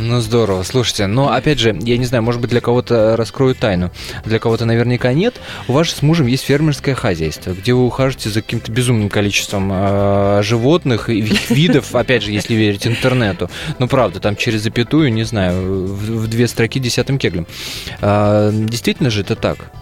Ну, 0.00 0.20
здорово. 0.20 0.62
Слушайте, 0.62 1.08
но, 1.08 1.32
опять 1.32 1.58
же, 1.58 1.76
я 1.80 1.98
не 1.98 2.04
знаю, 2.04 2.22
может 2.22 2.40
быть, 2.40 2.50
для 2.50 2.60
кого-то 2.60 3.16
раскрою 3.16 3.56
тайну, 3.56 3.90
для 4.24 4.38
кого-то 4.38 4.64
наверняка 4.64 5.12
нет. 5.12 5.40
У 5.66 5.72
вас 5.72 5.90
с 5.90 6.02
мужем 6.02 6.28
есть 6.28 6.44
фермерское 6.44 6.94
хозяйство, 6.94 7.50
где 7.50 7.74
вы 7.74 7.84
ухаживаете 7.84 8.30
за 8.30 8.42
каким-то 8.42 8.70
безумным 8.70 9.08
количеством 9.08 9.70
э, 9.72 10.42
животных 10.44 11.10
и 11.10 11.20
видов, 11.48 11.96
опять 11.96 12.22
же, 12.22 12.30
если 12.30 12.54
верить 12.54 12.86
интернету. 12.86 13.50
Ну, 13.80 13.88
правда, 13.88 14.20
там 14.20 14.36
через 14.36 14.62
запятую, 14.62 15.12
не 15.12 15.24
знаю, 15.24 15.86
в, 15.88 16.22
в 16.22 16.28
две 16.28 16.46
строки 16.46 16.78
десятым 16.78 17.18
кеглем. 17.18 17.48
А, 18.00 18.52
действительно 18.52 19.10
же 19.10 19.22
это 19.22 19.34
так? 19.34 19.72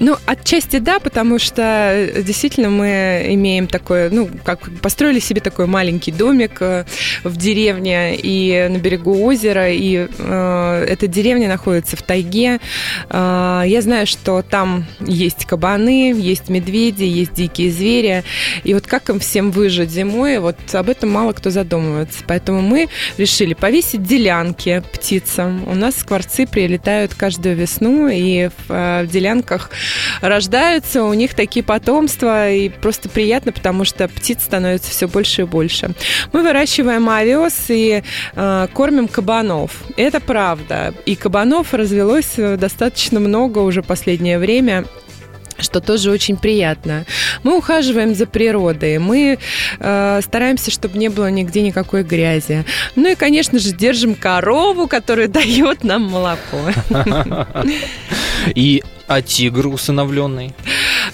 Ну, 0.00 0.16
отчасти 0.26 0.78
да, 0.78 0.98
потому 0.98 1.38
что 1.38 1.62
э, 1.62 2.22
действительно 2.22 2.68
мы 2.70 3.26
имеем 3.28 3.68
такое, 3.68 4.10
ну, 4.10 4.28
как 4.42 4.68
построили 4.80 5.20
себе 5.20 5.40
такой 5.40 5.66
маленький 5.66 6.10
домик 6.10 6.56
э, 6.60 6.84
в 7.22 7.36
деревне 7.36 8.16
и 8.16 8.66
на 8.68 8.78
берегу 8.78 9.24
озера, 9.24 9.51
и 9.58 10.08
э, 10.18 10.86
эта 10.88 11.06
деревня 11.06 11.48
находится 11.48 11.96
в 11.96 12.02
тайге. 12.02 12.60
Э, 13.10 13.62
я 13.66 13.80
знаю, 13.82 14.06
что 14.06 14.42
там 14.42 14.86
есть 15.00 15.44
кабаны, 15.46 16.14
есть 16.16 16.48
медведи, 16.48 17.04
есть 17.04 17.34
дикие 17.34 17.70
звери, 17.70 18.24
и 18.64 18.74
вот 18.74 18.86
как 18.86 19.08
им 19.10 19.20
всем 19.20 19.50
выжить 19.50 19.90
зимой, 19.90 20.38
вот 20.38 20.56
об 20.72 20.88
этом 20.88 21.10
мало 21.10 21.32
кто 21.32 21.50
задумывается. 21.50 22.24
Поэтому 22.26 22.60
мы 22.60 22.88
решили 23.18 23.54
повесить 23.54 24.02
делянки 24.02 24.82
птицам. 24.92 25.68
У 25.68 25.74
нас 25.74 25.96
скворцы 25.96 26.46
прилетают 26.46 27.14
каждую 27.14 27.56
весну, 27.56 28.08
и 28.08 28.48
в, 28.48 28.72
э, 28.72 29.04
в 29.04 29.06
делянках 29.08 29.70
рождаются, 30.20 31.04
у 31.04 31.14
них 31.14 31.34
такие 31.34 31.64
потомства, 31.64 32.50
и 32.50 32.68
просто 32.68 33.08
приятно, 33.08 33.52
потому 33.52 33.84
что 33.84 34.08
птиц 34.08 34.42
становится 34.42 34.90
все 34.90 35.08
больше 35.08 35.42
и 35.42 35.44
больше. 35.44 35.94
Мы 36.32 36.42
выращиваем 36.42 37.08
овес 37.08 37.66
и 37.68 38.02
э, 38.34 38.68
кормим 38.72 39.08
кабанов. 39.08 39.41
Это 39.96 40.20
правда. 40.20 40.94
И 41.06 41.16
кабанов 41.16 41.74
развелось 41.74 42.34
э, 42.36 42.56
достаточно 42.56 43.20
много 43.20 43.58
уже 43.58 43.82
последнее 43.82 44.38
время. 44.38 44.84
что 45.58 45.80
тоже 45.80 46.10
очень 46.10 46.36
приятно. 46.36 47.04
Мы 47.44 47.56
ухаживаем 47.56 48.14
за 48.14 48.26
природой, 48.26 48.98
мы 48.98 49.38
э, 49.78 50.20
стараемся, 50.22 50.70
чтобы 50.70 50.98
не 50.98 51.08
было 51.08 51.30
нигде 51.30 51.62
никакой 51.62 52.02
грязи. 52.02 52.64
Ну 52.96 53.12
и, 53.12 53.14
конечно 53.14 53.58
же, 53.58 53.72
держим 53.72 54.14
корову, 54.14 54.88
которая 54.88 55.28
дает 55.38 55.84
нам 55.84 56.02
молоко. 56.04 56.58
И 58.54 58.82
а 59.06 59.20
тигр 59.20 59.66
усыновленный? 59.66 60.54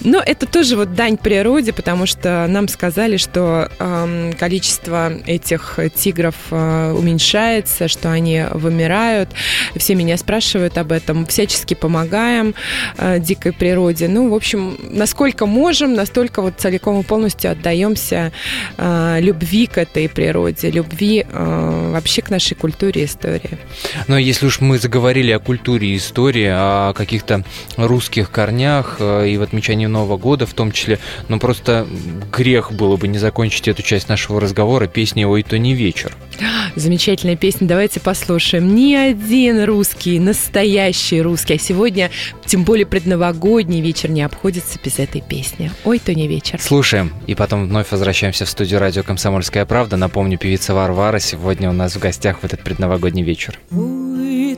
Но 0.01 0.21
это 0.25 0.45
тоже 0.45 0.75
вот 0.75 0.93
дань 0.93 1.17
природе, 1.17 1.73
потому 1.73 2.05
что 2.05 2.45
нам 2.47 2.67
сказали, 2.67 3.17
что 3.17 3.69
э, 3.79 4.31
количество 4.39 5.11
этих 5.25 5.79
тигров 5.95 6.35
э, 6.51 6.91
уменьшается, 6.91 7.87
что 7.87 8.11
они 8.11 8.45
вымирают. 8.51 9.29
Все 9.75 9.95
меня 9.95 10.17
спрашивают 10.17 10.77
об 10.77 10.91
этом. 10.91 11.25
Всячески 11.25 11.73
помогаем 11.73 12.55
э, 12.97 13.19
дикой 13.19 13.53
природе. 13.53 14.07
Ну, 14.07 14.29
в 14.29 14.33
общем, 14.33 14.77
насколько 14.81 15.45
можем, 15.45 15.93
настолько 15.93 16.41
вот 16.41 16.55
целиком 16.57 16.99
и 17.01 17.03
полностью 17.03 17.51
отдаемся 17.51 18.31
э, 18.77 19.17
любви 19.21 19.67
к 19.67 19.77
этой 19.77 20.09
природе, 20.09 20.71
любви 20.71 21.25
э, 21.29 21.91
вообще 21.93 22.21
к 22.21 22.29
нашей 22.29 22.55
культуре 22.55 23.01
и 23.01 23.05
истории. 23.05 23.57
Но 24.07 24.17
если 24.17 24.45
уж 24.45 24.59
мы 24.61 24.77
заговорили 24.77 25.31
о 25.31 25.39
культуре 25.39 25.89
и 25.89 25.97
истории, 25.97 26.49
о 26.49 26.93
каких-то 26.93 27.43
русских 27.77 28.31
корнях 28.31 28.97
э, 28.99 29.27
и 29.29 29.37
в 29.37 29.41
отмечании 29.41 29.78
Нового 29.87 30.17
года 30.17 30.45
в 30.45 30.53
том 30.53 30.71
числе. 30.71 30.99
Но 31.27 31.39
просто 31.39 31.87
грех 32.35 32.71
было 32.71 32.97
бы 32.97 33.07
не 33.07 33.17
закончить 33.17 33.67
эту 33.67 33.81
часть 33.81 34.09
нашего 34.09 34.39
разговора 34.41 34.87
песней 34.87 35.25
«Ой, 35.25 35.43
то 35.43 35.57
не 35.57 35.73
вечер». 35.73 36.15
Замечательная 36.75 37.35
песня, 37.35 37.67
давайте 37.67 37.99
послушаем. 37.99 38.75
Ни 38.75 38.93
один 38.93 39.63
русский, 39.63 40.19
настоящий 40.19 41.21
русский, 41.21 41.55
а 41.55 41.59
сегодня, 41.59 42.11
тем 42.45 42.63
более 42.63 42.85
предновогодний 42.85 43.81
вечер, 43.81 44.09
не 44.11 44.21
обходится 44.21 44.79
без 44.83 44.99
этой 44.99 45.21
песни. 45.21 45.71
Ой, 45.83 45.99
то 45.99 46.13
не 46.13 46.27
вечер. 46.27 46.61
Слушаем, 46.61 47.11
и 47.27 47.35
потом 47.35 47.67
вновь 47.67 47.91
возвращаемся 47.91 48.45
в 48.45 48.49
студию 48.49 48.79
радио 48.79 49.03
«Комсомольская 49.03 49.65
правда». 49.65 49.97
Напомню, 49.97 50.37
певица 50.37 50.73
Варвара 50.73 51.19
сегодня 51.19 51.69
у 51.69 51.73
нас 51.73 51.95
в 51.95 51.99
гостях 51.99 52.39
в 52.39 52.43
этот 52.43 52.63
предновогодний 52.63 53.23
вечер. 53.23 53.59
Ой, 53.71 54.55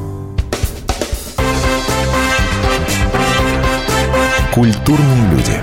Культурные 4.53 5.31
люди. 5.31 5.61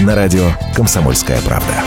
На 0.00 0.14
радио 0.14 0.52
«Комсомольская 0.72 1.40
правда». 1.42 1.82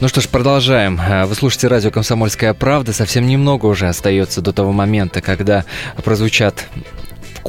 Ну 0.00 0.06
что 0.08 0.20
ж, 0.20 0.28
продолжаем. 0.28 1.00
Э, 1.00 1.24
Вы 1.26 1.36
слушаете 1.36 1.68
радио 1.68 1.92
«Комсомольская 1.92 2.52
правда». 2.52 2.92
Совсем 2.92 3.26
немного 3.26 3.66
уже 3.66 3.86
остается 3.86 4.40
до 4.40 4.52
того 4.52 4.72
момента, 4.72 5.20
когда 5.20 5.64
прозвучат 6.04 6.66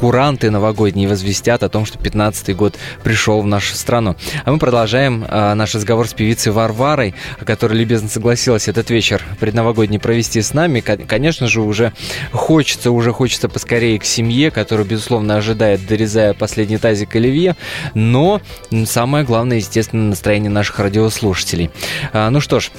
куранты 0.00 0.50
новогодние 0.50 1.06
возвестят 1.06 1.62
о 1.62 1.68
том, 1.68 1.84
что 1.84 1.98
15-й 1.98 2.54
год 2.54 2.76
пришел 3.04 3.42
в 3.42 3.46
нашу 3.46 3.74
страну. 3.74 4.16
А 4.46 4.50
мы 4.50 4.58
продолжаем 4.58 5.26
э, 5.28 5.52
наш 5.52 5.74
разговор 5.74 6.08
с 6.08 6.14
певицей 6.14 6.52
Варварой, 6.52 7.14
которая 7.44 7.78
любезно 7.78 8.08
согласилась 8.08 8.66
этот 8.66 8.88
вечер 8.88 9.22
предновогодний 9.40 9.98
провести 9.98 10.40
с 10.40 10.54
нами. 10.54 10.80
Кон- 10.80 11.06
Конечно 11.06 11.48
же, 11.48 11.60
уже 11.60 11.92
хочется, 12.32 12.92
уже 12.92 13.12
хочется 13.12 13.50
поскорее 13.50 13.98
к 13.98 14.04
семье, 14.06 14.50
которую, 14.50 14.86
безусловно, 14.88 15.36
ожидает, 15.36 15.86
дорезая 15.86 16.32
последний 16.32 16.78
тазик 16.78 17.14
оливье. 17.16 17.54
Но 17.92 18.40
самое 18.86 19.26
главное, 19.26 19.58
естественно, 19.58 20.04
настроение 20.08 20.50
наших 20.50 20.78
радиослушателей. 20.78 21.70
А, 22.14 22.30
Ну 22.30 22.40
что 22.40 22.58
ж, 22.58 22.70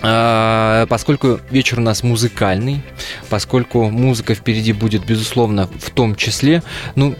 Поскольку 0.00 1.40
вечер 1.50 1.78
у 1.78 1.82
нас 1.82 2.02
музыкальный, 2.02 2.82
поскольку 3.28 3.90
музыка 3.90 4.34
впереди 4.34 4.72
будет, 4.72 5.04
безусловно, 5.04 5.68
в 5.80 5.90
том 5.90 6.14
числе, 6.14 6.62
ну, 6.94 7.14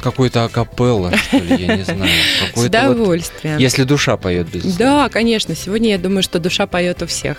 какой-то 0.00 0.44
акапелла, 0.44 1.16
что 1.16 1.38
ли, 1.38 1.64
я 1.64 1.76
не 1.76 1.84
знаю. 1.84 2.10
С 2.44 2.48
Какой-то 2.48 2.88
вот- 2.88 2.96
удовольствием. 2.96 3.58
если 3.58 3.84
душа 3.84 4.16
поет, 4.16 4.48
безусловно. 4.48 4.78
Да, 4.78 5.08
конечно. 5.08 5.54
Сегодня 5.54 5.90
я 5.90 5.98
думаю, 5.98 6.24
что 6.24 6.40
душа 6.40 6.66
поет 6.66 7.02
у 7.02 7.06
всех. 7.06 7.36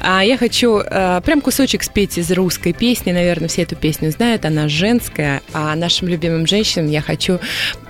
А 0.00 0.24
я 0.24 0.36
хочу 0.36 0.78
э, 0.78 1.20
прям 1.24 1.40
кусочек 1.40 1.82
спеть 1.82 2.18
из 2.18 2.30
русской 2.32 2.72
песни. 2.72 3.12
Наверное, 3.12 3.48
все 3.48 3.62
эту 3.62 3.76
песню 3.76 4.10
знают. 4.10 4.44
Она 4.44 4.68
женская. 4.68 5.42
А 5.52 5.74
нашим 5.74 6.08
любимым 6.08 6.46
женщинам 6.46 6.90
я 6.90 7.00
хочу 7.00 7.38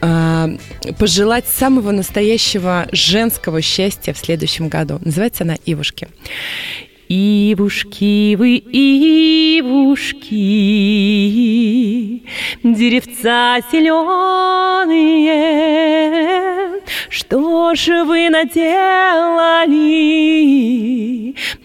э, 0.00 0.56
пожелать 0.98 1.46
самого 1.46 1.90
настоящего 1.90 2.86
женского 2.92 3.60
счастья 3.62 4.12
в 4.12 4.18
следующем 4.18 4.68
году. 4.68 5.00
Называется 5.04 5.44
она 5.44 5.56
«Ивушки». 5.66 6.08
Ивушки 7.06 8.34
вы, 8.34 8.56
ивушки, 8.56 10.32
деревца 12.62 13.60
зеленые, 13.70 14.94
что 17.08 17.74
же 17.74 18.04
вы 18.04 18.30
наделали, 18.30 18.64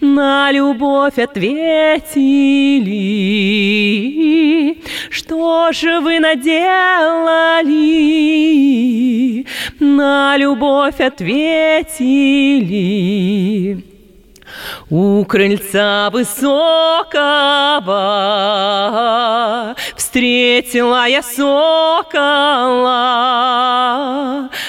на 0.00 0.50
любовь 0.52 1.18
ответили, 1.18 2.10
что 5.10 5.72
же 5.72 6.00
вы 6.00 6.20
наделали, 6.20 7.66
на 9.78 10.36
любовь 10.36 11.00
ответили. 11.00 11.90
У 14.90 15.24
крыльца 15.24 16.10
высокого 16.10 16.50
Встретила 19.96 21.06
я 21.06 21.22
сокола 21.22 22.90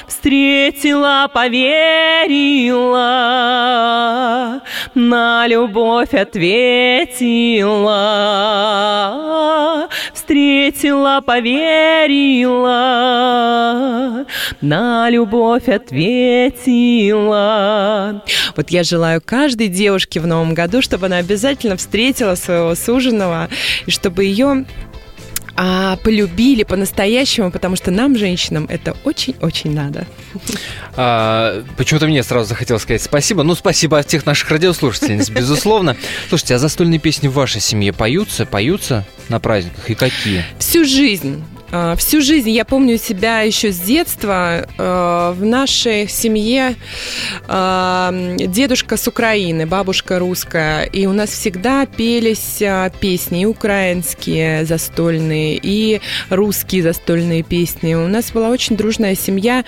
Встретила, 0.08 1.27
поверила 1.34 2.21
На 4.93 5.47
любовь 5.47 6.13
ответила 6.13 7.82
Встретила, 10.13 11.21
поверила 11.25 12.82
На 14.62 15.10
любовь 15.10 15.67
ответила. 15.67 17.12
Вот 18.56 18.69
я 18.69 18.84
желаю 18.84 19.21
каждой 19.23 19.67
девушке 19.82 20.20
в 20.20 20.28
новом 20.28 20.54
году, 20.54 20.84
чтобы 20.84 21.08
она 21.08 21.17
обязательно 21.17 21.76
встретила 21.76 22.36
своего 22.36 22.76
суженого, 22.76 23.50
и 23.88 23.91
чтобы 23.91 24.26
ее 24.26 24.65
а, 25.56 25.96
полюбили 25.98 26.62
по-настоящему, 26.63 27.50
потому 27.50 27.76
что 27.76 27.89
нам, 27.89 28.15
женщинам, 28.15 28.67
это 28.70 28.96
очень-очень 29.04 29.74
надо. 29.74 30.06
А, 30.96 31.63
почему-то 31.78 32.06
мне 32.06 32.22
сразу 32.22 32.50
захотелось 32.50 32.84
сказать 32.84 33.02
спасибо. 33.02 33.41
Ну, 33.41 33.56
спасибо 33.56 33.98
от 33.98 34.08
всех 34.08 34.28
наших 34.28 34.52
радиослушательниц, 34.52 35.30
безусловно. 35.32 35.98
Слушайте, 36.30 36.56
а 36.56 36.60
застольные 36.60 37.00
песни 37.00 37.28
в 37.28 37.34
вашей 37.34 37.60
семье 37.60 37.91
поются? 37.91 38.46
Поются 38.46 39.04
на 39.30 39.39
праздниках? 39.39 39.89
И 39.89 39.96
какие? 39.96 40.46
Всю 40.60 40.86
жизнь. 40.86 41.44
А, 41.71 41.95
Всю 41.95 42.21
жизнь 42.21 42.49
я 42.49 42.65
помню 42.65 42.97
себя 42.97 43.41
еще 43.41 43.71
с 43.71 43.79
детства. 43.79 44.67
а, 44.77 45.34
В 45.34 45.43
нашей 45.43 46.07
семье 46.07 46.75
а, 47.47 48.13
дедушка 48.38 48.97
с 48.97 49.07
Украины, 49.07 49.65
бабушка 49.65 50.19
русская. 50.19 50.84
И 50.84 51.05
у 51.05 51.13
нас 51.13 51.29
всегда 51.29 51.86
пелись 51.86 52.62
а, 52.62 52.89
песни 52.89 53.41
и 53.41 53.45
украинские 53.45 54.65
застольные, 54.65 55.60
и 55.62 56.01
русские 56.29 56.84
застольные 56.84 57.43
песни. 57.43 57.93
У 57.95 58.07
нас 58.07 58.31
была 58.31 58.49
очень 58.49 58.75
дружная 58.77 59.15
семья. 59.15 59.63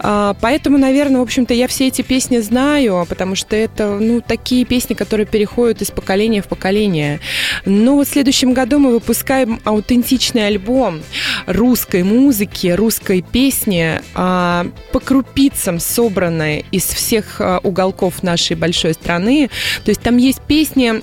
Поэтому, 0.00 0.78
наверное, 0.78 1.20
в 1.20 1.22
общем-то, 1.22 1.54
я 1.54 1.68
все 1.68 1.88
эти 1.88 2.02
песни 2.02 2.38
знаю, 2.38 3.06
потому 3.08 3.34
что 3.34 3.56
это, 3.56 3.98
ну, 3.98 4.20
такие 4.20 4.64
песни, 4.64 4.94
которые 4.94 5.26
переходят 5.26 5.82
из 5.82 5.90
поколения 5.90 6.42
в 6.42 6.48
поколение. 6.48 7.20
Но 7.64 7.96
вот 7.96 8.08
в 8.08 8.10
следующем 8.10 8.52
году 8.52 8.78
мы 8.78 8.92
выпускаем 8.92 9.60
аутентичный 9.64 10.46
альбом 10.46 11.02
русской 11.46 12.02
музыки, 12.02 12.68
русской 12.68 13.22
песни, 13.22 14.00
а, 14.14 14.66
по 14.92 15.00
крупицам 15.00 15.80
собранной 15.80 16.64
из 16.70 16.84
всех 16.84 17.40
а, 17.40 17.60
уголков 17.62 18.22
нашей 18.22 18.56
большой 18.56 18.94
страны. 18.94 19.50
То 19.84 19.90
есть 19.90 20.00
там 20.00 20.16
есть 20.16 20.40
песни 20.42 21.02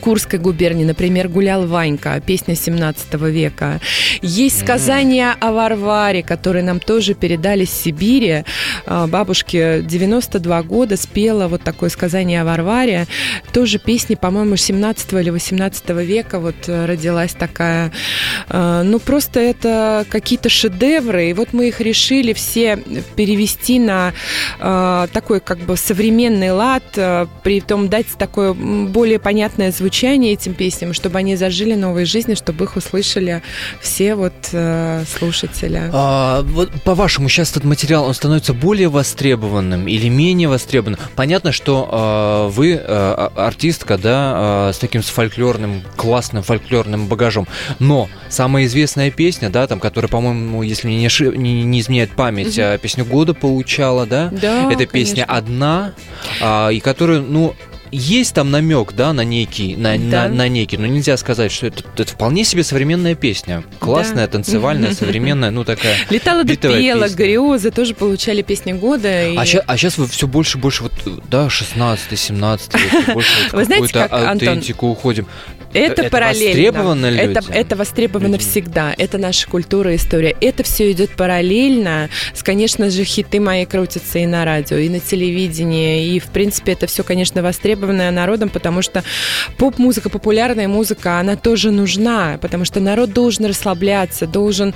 Курской 0.00 0.38
губернии, 0.38 0.84
например, 0.84 1.28
«Гулял 1.28 1.66
Ванька», 1.66 2.18
песня 2.20 2.54
17 2.54 3.14
века. 3.30 3.80
Есть 4.22 4.60
сказания 4.60 5.36
о 5.38 5.52
Варваре, 5.52 6.22
которые 6.22 6.64
нам 6.64 6.80
тоже 6.80 7.14
передали 7.14 7.66
с 7.66 7.70
Сибири. 7.70 8.44
А, 8.86 9.06
Бабушке 9.06 9.82
92 9.82 10.62
года 10.62 10.96
спела 10.96 11.46
вот 11.46 11.62
такое 11.62 11.90
сказание 11.90 12.40
о 12.40 12.44
Варваре. 12.44 13.06
Тоже 13.52 13.78
песни, 13.78 14.14
по-моему, 14.14 14.56
17 14.56 15.12
или 15.12 15.30
18 15.30 15.90
века 15.90 16.40
вот 16.40 16.56
э, 16.66 16.86
родилась 16.86 17.32
такая. 17.34 17.92
А, 18.48 18.82
Ну, 18.82 18.98
просто 18.98 19.40
это 19.40 20.06
какие-то 20.08 20.48
шедевры, 20.48 21.30
и 21.30 21.32
вот 21.34 21.52
мы 21.52 21.68
их 21.68 21.80
решили 21.80 22.32
все 22.32 22.78
перевести 23.14 23.78
на 23.78 24.12
такой 25.12 25.40
как 25.40 25.58
бы 25.58 25.76
современный 25.76 26.50
лад, 26.52 26.82
э, 26.96 27.26
при 27.42 27.60
том 27.60 27.88
дать 27.88 28.06
такое 28.18 28.52
более 28.52 29.18
понятное 29.18 29.49
звучание 29.70 30.32
этим 30.32 30.54
песням, 30.54 30.92
чтобы 30.92 31.18
они 31.18 31.36
зажили 31.36 31.74
новой 31.74 32.04
жизнью, 32.04 32.36
чтобы 32.36 32.64
их 32.64 32.76
услышали 32.76 33.42
все 33.80 34.14
вот 34.14 34.32
э, 34.52 35.04
слушатели. 35.18 35.82
А, 35.92 36.42
вот 36.42 36.70
по-вашему, 36.82 37.28
сейчас 37.28 37.50
этот 37.50 37.64
материал, 37.64 38.04
он 38.04 38.14
становится 38.14 38.54
более 38.54 38.88
востребованным 38.88 39.88
или 39.88 40.08
менее 40.08 40.48
востребованным? 40.48 41.00
Понятно, 41.16 41.52
что 41.52 41.88
а, 41.90 42.48
вы 42.48 42.74
а, 42.74 43.30
а- 43.34 43.46
артистка, 43.46 43.98
да, 43.98 44.32
а, 44.34 44.72
с 44.72 44.78
таким 44.78 45.02
с 45.02 45.08
фольклорным, 45.08 45.82
классным 45.96 46.42
фольклорным 46.42 47.06
багажом, 47.06 47.46
но 47.78 48.08
самая 48.28 48.64
известная 48.64 49.10
песня, 49.10 49.50
да, 49.50 49.66
там, 49.66 49.80
которая, 49.80 50.08
по-моему, 50.08 50.62
если 50.62 50.86
мне 50.88 50.98
не, 50.98 51.06
ошиб- 51.06 51.36
не, 51.36 51.62
не 51.64 51.80
изменяет 51.80 52.12
память, 52.12 52.58
а, 52.58 52.78
песню 52.78 53.04
года 53.04 53.34
получала, 53.34 54.06
да? 54.06 54.28
Да, 54.30 54.68
песня 54.86 55.24
конечно. 55.24 55.24
одна, 55.24 55.92
а, 56.40 56.68
и 56.70 56.80
которую, 56.80 57.22
ну, 57.22 57.54
есть 57.92 58.34
там 58.34 58.50
намек, 58.50 58.92
да, 58.92 59.12
на 59.12 59.22
некий, 59.24 59.76
на, 59.76 59.96
Да. 59.98 60.28
на, 60.28 60.34
на 60.34 60.48
некий, 60.48 60.76
но 60.78 60.86
нельзя 60.86 61.16
сказать, 61.16 61.50
что 61.52 61.66
это, 61.66 61.82
это 61.96 62.04
вполне 62.12 62.44
себе 62.44 62.62
современная 62.64 63.14
песня. 63.14 63.64
Классная, 63.78 64.26
Да. 64.26 64.32
танцевальная, 64.32 64.92
современная, 64.94 65.50
ну 65.50 65.64
такая. 65.64 65.96
Летала 66.10 66.44
битовая 66.44 66.78
пела, 66.80 67.08
грезы 67.08 67.70
тоже 67.70 67.94
получали 67.94 68.42
песни 68.42 68.72
года. 68.72 69.28
и- 69.30 69.36
А 69.36 69.44
сейчас, 69.44 69.98
вы 69.98 70.06
все 70.06 70.26
больше 70.26 70.58
и 70.58 70.60
больше, 70.60 70.82
вот, 70.84 70.92
да, 71.30 71.48
16 71.50 72.18
17 72.18 72.74
век, 72.74 73.02
всё 73.04 73.14
больше 73.14 73.30
вот 73.44 73.52
Вы 73.52 73.64
знаете, 73.64 73.86
какую-то 73.92 74.08
как, 74.08 74.12
Антон, 74.30 74.48
аутентику 74.48 74.86
уходим. 74.88 75.26
Это, 75.72 76.02
Это 76.02 76.10
параллельно. 76.10 76.48
востребовано 76.48 77.06
это, 77.06 77.26
людям? 77.26 77.44
это 77.52 77.76
востребовано 77.76 78.32
Людьми. 78.32 78.50
всегда. 78.50 78.94
Это 78.98 79.18
наша 79.18 79.48
культура 79.48 79.94
история. 79.94 80.36
Это 80.40 80.64
все 80.64 80.90
идет 80.90 81.10
параллельно. 81.10 82.08
С, 82.34 82.42
конечно 82.42 82.90
же, 82.90 83.04
хиты 83.04 83.38
мои 83.40 83.64
крутятся 83.66 84.18
и 84.18 84.26
на 84.26 84.44
радио, 84.44 84.78
и 84.78 84.88
на 84.88 84.98
телевидении. 84.98 86.08
И, 86.08 86.18
в 86.18 86.26
принципе, 86.26 86.72
это 86.72 86.88
все, 86.88 87.04
конечно, 87.04 87.42
востребованное 87.42 88.10
народом, 88.10 88.48
потому 88.48 88.82
что 88.82 89.04
поп-музыка, 89.58 90.10
популярная 90.10 90.66
музыка, 90.66 91.20
она 91.20 91.36
тоже 91.36 91.70
нужна, 91.70 92.38
потому 92.40 92.64
что 92.64 92.80
народ 92.80 93.12
должен 93.12 93.44
расслабляться, 93.44 94.26
должен 94.26 94.74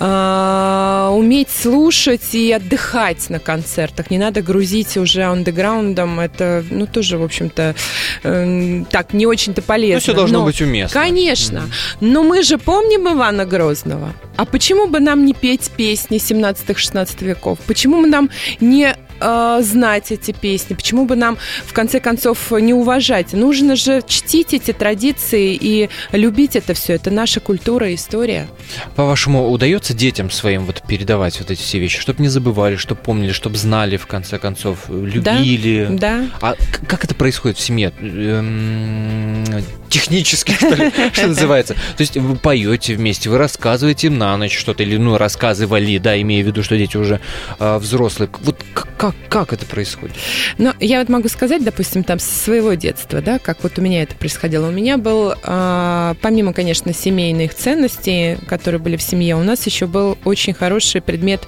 а, 0.00 1.10
уметь 1.12 1.50
слушать 1.50 2.34
и 2.34 2.52
отдыхать 2.52 3.28
на 3.28 3.38
концертах. 3.38 4.10
Не 4.10 4.18
надо 4.18 4.40
грузить 4.40 4.96
уже 4.96 5.24
андеграундом. 5.24 6.20
Это, 6.20 6.64
ну, 6.70 6.86
тоже, 6.86 7.18
в 7.18 7.22
общем-то, 7.22 7.74
эм, 8.22 8.86
так, 8.86 9.12
не 9.12 9.26
очень-то 9.26 9.60
полезно. 9.60 10.14
Ну, 10.21 10.21
должно 10.22 10.38
Но- 10.40 10.44
быть 10.44 10.62
уместно. 10.62 11.00
Конечно. 11.00 11.62
Но 12.00 12.22
мы 12.22 12.42
же 12.42 12.58
помним 12.58 13.08
Ивана 13.12 13.44
Грозного. 13.44 14.12
А 14.36 14.44
почему 14.44 14.86
бы 14.86 15.00
нам 15.00 15.24
не 15.24 15.34
петь 15.34 15.70
песни 15.76 16.18
17-16 16.18 17.22
веков? 17.24 17.58
Почему 17.66 18.00
бы 18.02 18.06
нам 18.06 18.30
не 18.60 18.96
э, 19.22 19.60
знать 19.62 20.10
эти 20.12 20.32
песни? 20.32 20.74
Почему 20.74 21.04
бы 21.06 21.16
нам, 21.16 21.38
в 21.64 21.72
конце 21.72 22.00
концов, 22.00 22.50
не 22.50 22.74
уважать? 22.74 23.32
Нужно 23.32 23.76
же 23.76 24.02
чтить 24.06 24.52
эти 24.54 24.72
традиции 24.72 25.56
и 25.60 25.88
любить 26.12 26.56
это 26.56 26.74
все. 26.74 26.94
Это 26.94 27.10
наша 27.10 27.40
культура 27.40 27.94
история. 27.94 28.48
По-вашему, 28.96 29.48
удается 29.50 29.94
детям 29.94 30.30
своим 30.30 30.64
вот 30.66 30.82
передавать 30.86 31.38
вот 31.40 31.50
эти 31.50 31.60
все 31.60 31.78
вещи, 31.78 32.00
чтобы 32.00 32.22
не 32.22 32.28
забывали, 32.28 32.76
чтобы 32.76 33.00
помнили, 33.00 33.32
чтобы 33.32 33.56
знали, 33.56 33.96
в 33.96 34.06
конце 34.06 34.38
концов, 34.38 34.78
любили? 34.88 35.88
Да. 35.90 36.24
А 36.40 36.54
к- 36.54 36.86
как 36.86 37.04
это 37.04 37.14
происходит 37.14 37.58
в 37.58 37.60
семье? 37.60 37.92
Эм, 38.00 39.44
Технически, 39.88 40.52
что 40.52 40.74
ли, 40.74 40.90
что 41.12 41.26
называется? 41.28 41.74
То 41.74 42.00
есть 42.00 42.16
вы 42.16 42.36
поете 42.36 42.94
вместе, 42.94 43.28
вы 43.28 43.36
рассказываете 43.38 44.06
им 44.06 44.16
на 44.18 44.36
ночь 44.36 44.56
что-то, 44.58 44.82
или, 44.82 44.96
ну, 44.96 45.18
рассказывали, 45.18 45.98
да, 45.98 46.18
имея 46.20 46.42
в 46.42 46.46
виду, 46.46 46.62
что 46.62 46.76
дети 46.78 46.96
уже 46.96 47.20
э, 47.58 47.76
взрослые. 47.78 48.30
Вот 48.42 48.58
к- 48.72 48.86
как, 49.28 49.42
как 49.42 49.52
это 49.52 49.66
происходит? 49.66 50.16
Но 50.58 50.74
я 50.80 51.00
вот 51.00 51.08
могу 51.08 51.28
сказать, 51.28 51.64
допустим, 51.64 52.04
там 52.04 52.18
со 52.18 52.32
своего 52.32 52.74
детства, 52.74 53.20
да, 53.20 53.38
как 53.38 53.62
вот 53.62 53.78
у 53.78 53.82
меня 53.82 54.02
это 54.02 54.14
происходило. 54.14 54.68
У 54.68 54.70
меня 54.70 54.98
был, 54.98 55.34
а, 55.42 56.14
помимо, 56.20 56.52
конечно, 56.52 56.92
семейных 56.92 57.54
ценностей, 57.54 58.36
которые 58.46 58.80
были 58.80 58.96
в 58.96 59.02
семье, 59.02 59.36
у 59.36 59.42
нас 59.42 59.66
еще 59.66 59.86
был 59.86 60.18
очень 60.24 60.54
хороший 60.54 61.00
предмет 61.00 61.42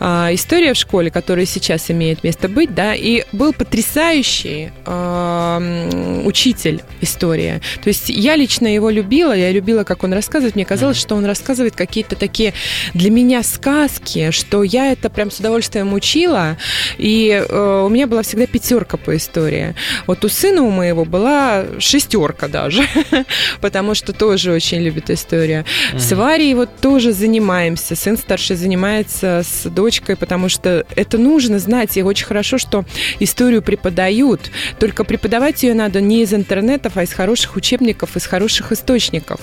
а, 0.00 0.30
история 0.32 0.74
в 0.74 0.76
школе, 0.76 1.10
который 1.10 1.46
сейчас 1.46 1.90
имеет 1.90 2.24
место 2.24 2.48
быть, 2.48 2.74
да, 2.74 2.94
и 2.94 3.24
был 3.32 3.52
потрясающий 3.52 4.70
м, 4.86 6.26
учитель 6.26 6.82
истории. 7.00 7.60
То 7.82 7.88
есть 7.88 8.08
я 8.08 8.36
лично 8.36 8.66
его 8.66 8.90
любила, 8.90 9.32
я 9.32 9.50
любила, 9.52 9.84
как 9.84 10.04
он 10.04 10.12
рассказывает. 10.12 10.54
Мне 10.54 10.64
казалось, 10.64 10.98
что 10.98 11.14
он 11.14 11.24
рассказывает 11.24 11.76
какие-то 11.76 12.16
такие 12.16 12.52
для 12.94 13.10
меня 13.10 13.42
сказки, 13.42 14.30
что 14.30 14.62
я 14.62 14.92
это 14.92 15.08
прям 15.10 15.30
с 15.30 15.38
удовольствием 15.38 15.92
учила, 15.92 16.56
и 16.98 17.30
э, 17.30 17.82
у 17.84 17.88
меня 17.88 18.06
была 18.06 18.22
всегда 18.22 18.46
пятерка 18.46 18.96
по 18.96 19.16
истории. 19.16 19.74
Вот 20.06 20.24
у 20.24 20.28
сына 20.28 20.62
у 20.62 20.70
моего 20.70 21.04
была 21.04 21.64
шестерка 21.78 22.48
даже, 22.48 22.84
потому 23.60 23.94
что 23.94 24.12
тоже 24.12 24.52
очень 24.52 24.80
любит 24.80 25.10
историю. 25.10 25.64
С 25.96 26.12
Варей 26.12 26.54
вот 26.54 26.70
тоже 26.80 27.12
занимаемся. 27.12 27.96
Сын 27.96 28.16
старший 28.16 28.56
занимается 28.56 29.42
с 29.44 29.68
дочкой, 29.68 30.16
потому 30.16 30.48
что 30.48 30.86
это 30.94 31.18
нужно 31.18 31.58
знать. 31.58 31.96
И 31.96 32.02
очень 32.02 32.26
хорошо, 32.26 32.58
что 32.58 32.84
историю 33.20 33.62
преподают. 33.62 34.50
Только 34.78 35.04
преподавать 35.04 35.62
ее 35.62 35.74
надо 35.74 36.00
не 36.00 36.22
из 36.22 36.32
интернетов, 36.34 36.96
а 36.96 37.02
из 37.02 37.12
хороших 37.12 37.56
учебников, 37.56 38.16
из 38.16 38.26
хороших 38.26 38.72
источников. 38.72 39.40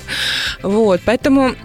Вот, 0.64 1.02
поэтому 1.06 1.56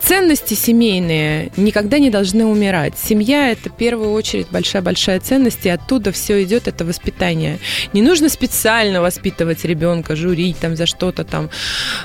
ценности 0.00 0.54
семейные 0.54 1.50
никогда 1.56 1.98
не 1.98 2.10
должны 2.10 2.46
умирать. 2.46 2.94
Семья– 2.98 3.50
это 3.52 3.68
в 3.68 3.76
первую 3.76 4.12
очередь 4.12 4.46
большая-большая 4.50 5.20
ценность, 5.20 5.66
и 5.66 5.68
оттуда 5.68 6.12
все 6.12 6.42
идет, 6.42 6.66
это 6.66 6.84
воспитание. 6.84 7.58
Не 7.92 8.00
нужно 8.00 8.28
специально 8.28 9.02
воспитывать 9.02 9.64
ребенка, 9.64 10.16
журить 10.16 10.58
там 10.58 10.76
за 10.76 10.86
что-то 10.86 11.24
там. 11.24 11.50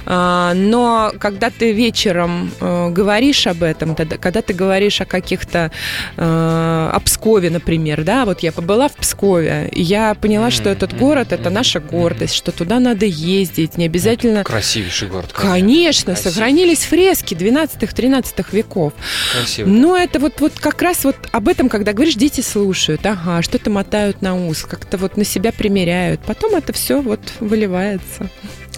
А, 0.06 0.54
Но 0.54 1.14
когда 1.20 1.50
ты 1.50 1.72
вечером 1.72 2.52
э, 2.60 2.90
говоришь 2.90 3.48
об 3.48 3.64
этом, 3.64 3.96
когда 3.96 4.42
ты 4.42 4.54
говоришь 4.54 5.00
о 5.02 5.06
каких-то 5.06 5.72
э, 6.18 6.90
о 6.94 7.00
Пскове, 7.00 7.50
например, 7.50 8.04
да, 8.04 8.26
вот 8.26 8.42
я 8.42 8.52
побыла 8.52 8.90
в 8.90 8.96
Пскове, 8.96 9.70
и 9.72 9.82
я 9.82 10.14
поняла, 10.16 10.52
что 10.52 10.70
этот 10.70 10.98
город– 10.98 11.28
это 11.32 11.50
наша 11.50 11.80
гордость, 11.80 12.34
что 12.34 12.52
туда 12.52 12.80
надо 12.80 13.06
ездить, 13.06 13.78
не 13.78 13.86
обязательно 13.86 14.44
Красивейший 14.44 15.08
город. 15.08 15.32
Конечно, 15.32 16.14
Красиво. 16.14 16.34
Сохранились 16.62 16.86
фрески 16.86 17.34
12-13 17.34 18.46
веков. 18.52 18.94
Красиво. 19.34 19.68
Но 19.68 19.98
это 19.98 20.20
вот, 20.20 20.40
вот 20.40 20.54
как 20.60 20.82
раз 20.82 21.04
вот 21.04 21.16
об 21.32 21.48
этом, 21.48 21.70
когда 21.70 21.94
говоришь, 21.94 22.16
дети 22.16 22.42
слушают, 22.42 23.06
ага, 23.06 23.42
что-то 23.42 23.70
мотают 23.70 24.22
на 24.22 24.48
ус, 24.48 24.64
как-то 24.64 24.98
вот 24.98 25.18
на 25.18 25.24
себя 25.24 25.52
примеряют. 25.52 26.22
Потом 26.22 26.56
это 26.56 26.74
все 26.74 27.02
вот 27.02 27.20
выливается. 27.40 28.30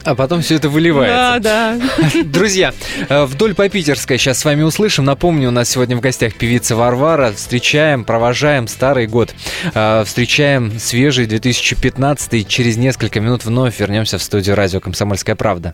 А 0.05 0.15
потом 0.15 0.41
все 0.41 0.55
это 0.55 0.67
выливается. 0.67 1.39
Да, 1.39 1.77
да. 1.77 2.23
Друзья, 2.25 2.73
э, 3.07 3.23
вдоль 3.23 3.53
по 3.55 3.69
Питерской 3.69 4.17
сейчас 4.17 4.39
с 4.39 4.45
вами 4.45 4.61
услышим. 4.61 5.05
Напомню, 5.05 5.47
у 5.47 5.51
нас 5.51 5.69
сегодня 5.69 5.95
в 5.95 6.01
гостях 6.01 6.35
певица 6.35 6.75
Варвара. 6.75 7.31
Встречаем, 7.31 8.03
провожаем 8.03 8.67
старый 8.67 9.07
год. 9.07 9.33
Э, 9.73 10.03
Встречаем 10.05 10.77
свежий 10.77 11.25
2015 11.25 12.33
и 12.33 12.45
через 12.45 12.75
несколько 12.75 13.21
минут 13.21 13.45
вновь 13.45 13.79
вернемся 13.79 14.17
в 14.17 14.23
студию 14.23 14.55
радио 14.55 14.81
«Комсомольская 14.81 15.35
правда». 15.35 15.73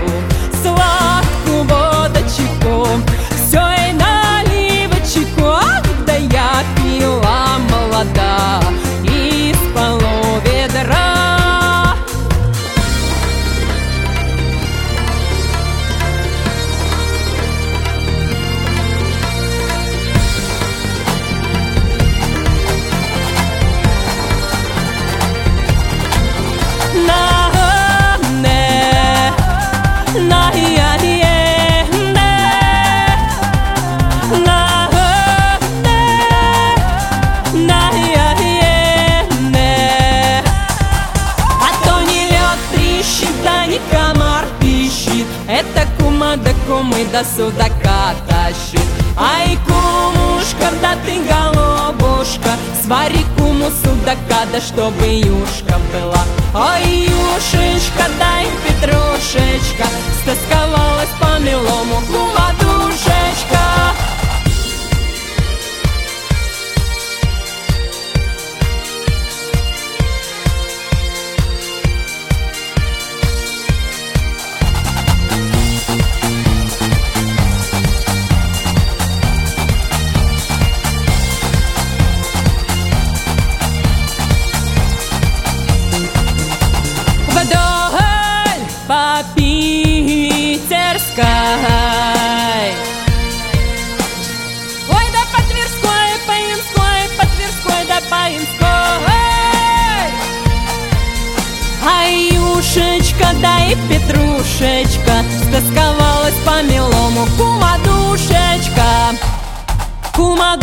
сладкую 0.62 1.64
водочку. 1.64 2.88
Все 3.36 3.62
и 3.90 3.94
наливочку, 3.94 5.46
ах, 5.46 5.84
да 6.06 6.16
я 6.16 6.64
пила 6.76 7.58
молода 7.70 8.62
кумы 46.80 47.06
до 47.12 47.24
судака 47.26 48.16
тащит 48.28 48.90
ай 49.18 49.58
кумушка 49.68 50.70
да 50.82 50.96
ты 51.06 51.20
голубушка 51.30 52.52
Свари 52.84 53.26
куму 53.38 53.70
судака, 53.84 54.46
да 54.52 54.60
чтобы 54.60 55.06
юшка 55.06 55.78
была. 55.94 56.24
Ой, 56.56 57.04
юшечка, 57.04 58.06
дай 58.18 58.48
петрушечка 58.64 59.86
Стосковалась 60.24 61.10
по 61.20 61.40
милому 61.40 62.02
кумадушечка 62.08 62.30
Вдоль 62.60 63.19
Петрушечка 104.60 105.24
Стосковалась 105.48 106.36
по 106.46 106.62
милому 106.62 107.26
кумадушечка 107.38 108.84
Кумадушечка 110.14 110.60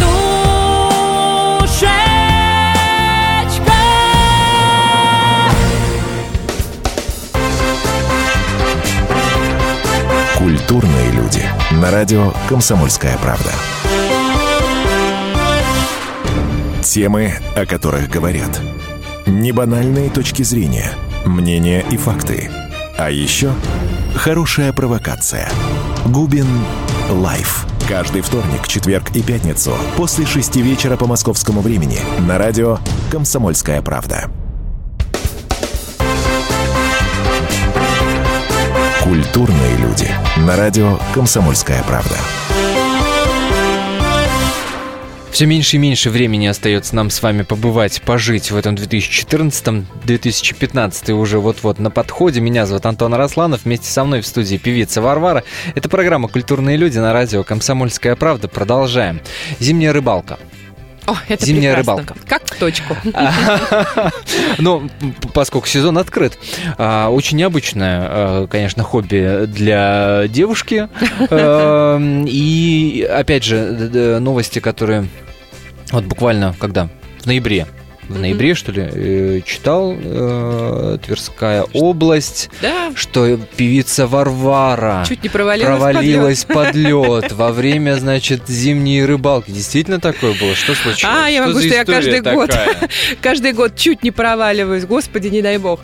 Культурные 10.37 11.11
люди. 11.12 11.42
На 11.70 11.90
радио 11.90 12.35
«Комсомольская 12.50 13.16
правда». 13.16 13.50
Темы, 16.82 17.35
о 17.56 17.64
которых 17.64 18.11
говорят. 18.11 18.61
Небанальные 19.24 20.11
точки 20.11 20.42
зрения, 20.42 20.92
мнения 21.24 21.85
и 21.90 21.96
факты. 21.96 22.50
А 22.98 23.11
еще 23.11 23.52
хорошая 24.16 24.72
провокация. 24.72 25.48
Губин 26.07 26.46
Live. 27.11 27.66
Каждый 27.88 28.22
вторник, 28.22 28.66
четверг 28.66 29.11
и 29.14 29.22
пятницу 29.22 29.72
после 29.96 30.26
шести 30.26 30.61
вечера 30.61 30.96
по 30.96 31.07
московскому 31.07 31.61
времени 31.61 32.00
на 32.26 32.37
радио 32.38 32.79
«Комсомольская 33.12 33.81
правда». 33.83 34.29
Культурные 39.05 39.76
люди. 39.76 40.11
На 40.38 40.57
радио 40.57 40.98
«Комсомольская 41.14 41.83
правда». 41.85 42.16
Все 45.37 45.44
меньше 45.44 45.77
и 45.77 45.79
меньше 45.79 46.09
времени 46.09 46.46
остается 46.46 46.96
нам 46.96 47.11
с 47.11 47.20
вами 47.20 47.42
побывать, 47.42 48.01
пожить 48.01 48.51
в 48.51 48.57
этом 48.57 48.75
2014-м. 48.75 49.87
2015 50.03 51.11
уже 51.11 51.40
вот-вот 51.40 51.79
на 51.79 51.90
подходе. 51.90 52.40
Меня 52.40 52.64
зовут 52.64 52.87
Антон 52.87 53.12
Арасланов. 53.12 53.66
Вместе 53.66 53.87
со 53.87 54.03
мной 54.05 54.22
в 54.22 54.27
студии 54.27 54.57
певица 54.57 55.03
Варвара. 55.03 55.44
Это 55.75 55.90
программа 55.90 56.29
«Культурные 56.29 56.79
люди» 56.79 56.96
на 56.96 57.12
радио 57.12 57.44
«Комсомольская 57.44 58.16
правда». 58.16 58.49
Продолжаем. 58.49 59.20
Зимняя 59.61 59.92
рыбалка. 59.92 60.38
О, 61.07 61.14
это 61.29 61.45
Зимняя 61.47 61.75
прекрасно. 61.75 62.03
рыбалка. 62.03 62.21
Как 62.27 62.47
в 62.47 62.59
точку. 62.59 62.97
Ну, 64.59 64.88
п- 65.21 65.29
поскольку 65.33 65.66
сезон 65.69 65.99
открыт, 65.99 66.38
а, 66.79 67.09
очень 67.11 67.37
необычное, 67.37 68.01
а, 68.03 68.47
конечно, 68.49 68.83
хобби 68.83 69.45
для 69.47 70.25
девушки. 70.29 70.88
Эм, 71.31 72.25
И, 72.29 73.03
опять 73.03 73.45
же, 73.45 74.19
новости, 74.21 74.59
которые 74.59 75.07
вот 75.92 76.05
буквально 76.05 76.55
когда? 76.59 76.88
В 77.21 77.27
ноябре. 77.27 77.66
В 78.09 78.19
ноябре, 78.19 78.55
что 78.55 78.73
ли, 78.73 78.88
э, 78.92 79.40
читал 79.45 79.97
э, 79.99 80.99
Тверская 81.05 81.64
область, 81.73 82.51
Да, 82.62 82.92
что 82.95 83.37
певица 83.57 84.07
Варвара 84.07 85.05
чуть 85.09 85.23
не 85.23 85.29
провалилась. 85.29 85.66
провалилась 85.66 86.45
под 86.49 86.75
лед 86.75 87.33
во 87.33 87.53
время, 87.53 87.95
значит, 87.99 88.42
зимней 88.49 89.05
рыбалки. 89.05 89.51
Действительно 89.51 90.01
такое 90.01 90.35
было? 90.38 90.55
Что 90.55 90.75
случилось? 90.75 91.05
А, 91.05 91.29
я 91.29 91.42
Что 91.42 91.49
могу, 91.49 91.61
что 91.61 91.75
я 91.75 91.85
каждый 91.85 92.21
год. 92.21 92.57
Каждый 93.23 93.53
год 93.53 93.77
чуть 93.77 94.03
не 94.03 94.11
проваливаюсь, 94.11 94.85
господи, 94.85 95.29
не 95.29 95.42
дай 95.42 95.59
бог. 95.59 95.81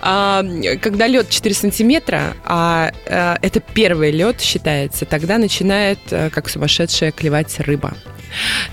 А, 0.00 0.44
когда 0.80 1.06
лед 1.06 1.30
4 1.30 1.54
сантиметра, 1.54 2.34
а, 2.44 2.92
а, 3.06 3.38
это 3.40 3.60
первый 3.60 4.10
лед 4.10 4.40
считается, 4.40 5.04
тогда 5.06 5.38
начинает, 5.38 5.98
а, 6.10 6.30
как 6.30 6.48
сумасшедшая, 6.48 7.12
клевать 7.12 7.58
рыба. 7.60 7.94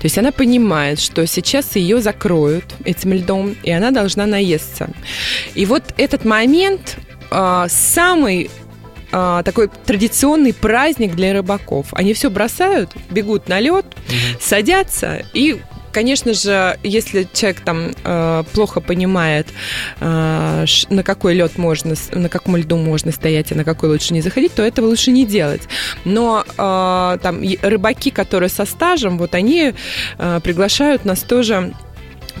То 0.00 0.04
есть 0.04 0.18
она 0.18 0.32
понимает, 0.32 1.00
что 1.00 1.26
сейчас 1.26 1.76
ее 1.76 2.00
закроют 2.00 2.64
этим 2.84 3.12
льдом, 3.12 3.56
и 3.62 3.70
она 3.70 3.90
должна 3.90 4.26
наесться. 4.26 4.90
И 5.54 5.66
вот 5.66 5.82
этот 5.96 6.24
момент 6.24 6.96
а, 7.30 7.68
самый 7.68 8.50
а, 9.12 9.42
такой 9.42 9.68
традиционный 9.68 10.54
праздник 10.54 11.14
для 11.14 11.32
рыбаков. 11.32 11.88
Они 11.92 12.14
все 12.14 12.30
бросают, 12.30 12.90
бегут 13.10 13.48
на 13.48 13.60
лед, 13.60 13.86
садятся 14.40 15.24
и 15.34 15.60
Конечно 15.92 16.34
же, 16.34 16.78
если 16.82 17.26
человек 17.32 17.60
там 17.60 17.90
э, 18.04 18.44
плохо 18.52 18.80
понимает, 18.80 19.48
э, 20.00 20.64
на 20.88 21.02
какой 21.02 21.34
лед 21.34 21.58
можно, 21.58 21.94
на 22.12 22.28
каком 22.28 22.56
льду 22.56 22.76
можно 22.76 23.12
стоять, 23.12 23.52
а 23.52 23.54
на 23.56 23.64
какой 23.64 23.88
лучше 23.88 24.14
не 24.14 24.20
заходить, 24.20 24.54
то 24.54 24.62
этого 24.62 24.86
лучше 24.86 25.10
не 25.10 25.26
делать. 25.26 25.62
Но 26.04 26.44
э, 26.46 27.18
там 27.22 27.42
рыбаки, 27.62 28.10
которые 28.10 28.48
со 28.48 28.64
стажем, 28.64 29.18
вот 29.18 29.34
они 29.34 29.74
э, 30.18 30.40
приглашают 30.42 31.04
нас 31.04 31.20
тоже 31.20 31.74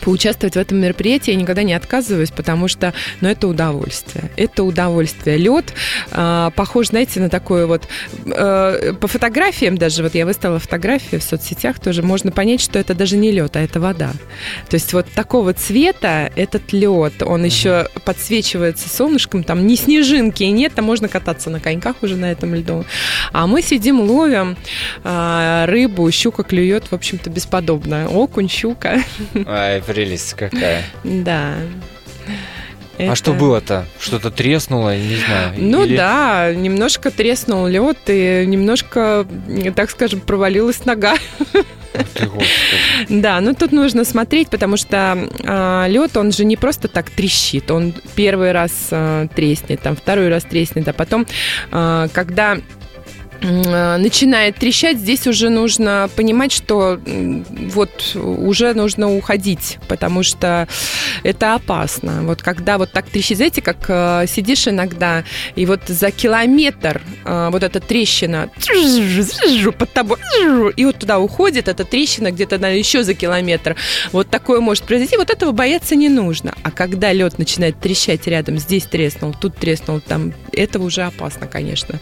поучаствовать 0.00 0.54
в 0.54 0.58
этом 0.58 0.78
мероприятии 0.78 1.30
я 1.30 1.36
никогда 1.36 1.62
не 1.62 1.74
отказываюсь, 1.74 2.30
потому 2.30 2.68
что, 2.68 2.92
ну, 3.20 3.28
это 3.28 3.48
удовольствие. 3.48 4.30
Это 4.36 4.64
удовольствие. 4.64 5.36
Лед 5.36 5.72
э, 6.10 6.50
похож, 6.54 6.88
знаете, 6.88 7.20
на 7.20 7.28
такое 7.28 7.66
вот... 7.66 7.86
э, 8.26 8.92
по 9.00 9.08
фотографиям 9.08 9.76
даже, 9.78 10.02
вот 10.02 10.14
я 10.14 10.26
выставила 10.26 10.58
фотографии 10.58 11.16
в 11.16 11.22
соцсетях, 11.22 11.78
тоже 11.78 12.02
можно 12.02 12.30
понять, 12.30 12.60
что 12.60 12.78
это 12.78 12.94
даже 12.94 13.16
не 13.16 13.30
лед, 13.30 13.56
а 13.56 13.60
это 13.60 13.80
вода. 13.80 14.12
То 14.68 14.74
есть 14.74 14.92
вот 14.92 15.06
такого 15.10 15.52
цвета 15.52 16.30
этот 16.36 16.72
лед, 16.72 17.22
он 17.22 17.44
еще 17.44 17.88
подсвечивается 18.04 18.88
солнышком, 18.88 19.44
там 19.44 19.66
ни 19.66 19.74
снежинки 19.74 20.44
нет, 20.44 20.74
там 20.74 20.84
можно 20.84 21.08
кататься 21.08 21.50
на 21.50 21.60
коньках 21.60 21.96
уже 22.02 22.16
на 22.16 22.30
этом 22.30 22.54
льду. 22.54 22.84
А 23.32 23.46
мы 23.46 23.62
сидим, 23.62 24.00
ловим 24.00 24.56
э, 25.04 25.64
рыбу, 25.66 26.10
щука 26.10 26.42
клюет, 26.42 26.90
в 26.90 26.94
общем-то, 26.94 27.30
бесподобно. 27.30 28.08
Окунь, 28.08 28.48
щука. 28.48 29.02
Прелесть 29.92 30.34
какая. 30.34 30.84
Да. 31.04 31.54
А 32.98 33.14
что 33.14 33.30
Это- 33.30 33.40
было-то? 33.40 33.86
Что-то 33.98 34.30
треснуло, 34.30 34.94
не 34.94 35.16
знаю. 35.16 35.54
Ну 35.56 35.84
Или- 35.84 35.96
да, 35.96 36.52
немножко 36.54 37.10
треснул 37.10 37.66
лед 37.66 37.96
и 38.08 38.44
немножко, 38.46 39.26
так 39.74 39.90
скажем, 39.90 40.20
провалилась 40.20 40.84
нога. 40.84 41.14
Ты. 42.14 42.30
Да, 43.08 43.40
ну 43.40 43.54
тут 43.54 43.72
нужно 43.72 44.04
смотреть, 44.04 44.48
потому 44.48 44.76
что 44.76 45.86
лед, 45.88 46.16
он 46.16 46.30
же 46.32 46.44
не 46.44 46.56
просто 46.56 46.88
так 46.88 47.08
трещит. 47.10 47.70
Он 47.70 47.94
первый 48.14 48.52
раз 48.52 48.70
а, 48.90 49.26
треснет, 49.28 49.80
там 49.80 49.96
второй 49.96 50.28
раз 50.28 50.44
треснет, 50.44 50.86
а 50.88 50.92
потом, 50.92 51.26
а, 51.72 52.06
когда 52.12 52.58
начинает 53.42 54.56
трещать, 54.56 54.98
здесь 54.98 55.26
уже 55.26 55.48
нужно 55.48 56.10
понимать, 56.16 56.52
что 56.52 57.00
вот 57.72 58.14
уже 58.14 58.74
нужно 58.74 59.14
уходить, 59.14 59.78
потому 59.88 60.22
что 60.22 60.68
это 61.22 61.54
опасно. 61.54 62.22
Вот 62.24 62.42
когда 62.42 62.78
вот 62.78 62.92
так 62.92 63.08
трещит, 63.08 63.38
знаете, 63.38 63.62
как 63.62 63.78
э, 63.88 64.26
сидишь 64.28 64.68
иногда, 64.68 65.24
и 65.54 65.66
вот 65.66 65.80
за 65.86 66.10
километр 66.10 67.00
э, 67.24 67.48
вот 67.50 67.62
эта 67.62 67.80
трещина 67.80 68.50
под 69.78 69.92
тобой, 69.92 70.18
и 70.76 70.84
вот 70.84 70.98
туда 70.98 71.18
уходит 71.18 71.68
эта 71.68 71.84
трещина 71.84 72.30
где-то 72.30 72.58
на 72.58 72.68
еще 72.68 73.02
за 73.04 73.14
километр. 73.14 73.76
Вот 74.12 74.28
такое 74.28 74.60
может 74.60 74.84
произойти. 74.84 75.16
Вот 75.16 75.30
этого 75.30 75.52
бояться 75.52 75.96
не 75.96 76.08
нужно. 76.08 76.54
А 76.62 76.70
когда 76.70 77.12
лед 77.12 77.38
начинает 77.38 77.78
трещать 77.80 78.26
рядом, 78.26 78.58
здесь 78.58 78.84
треснул, 78.84 79.34
тут 79.38 79.56
треснул, 79.56 80.00
там, 80.00 80.32
этого 80.52 80.84
уже 80.84 81.02
опасно, 81.02 81.46
конечно. 81.46 82.00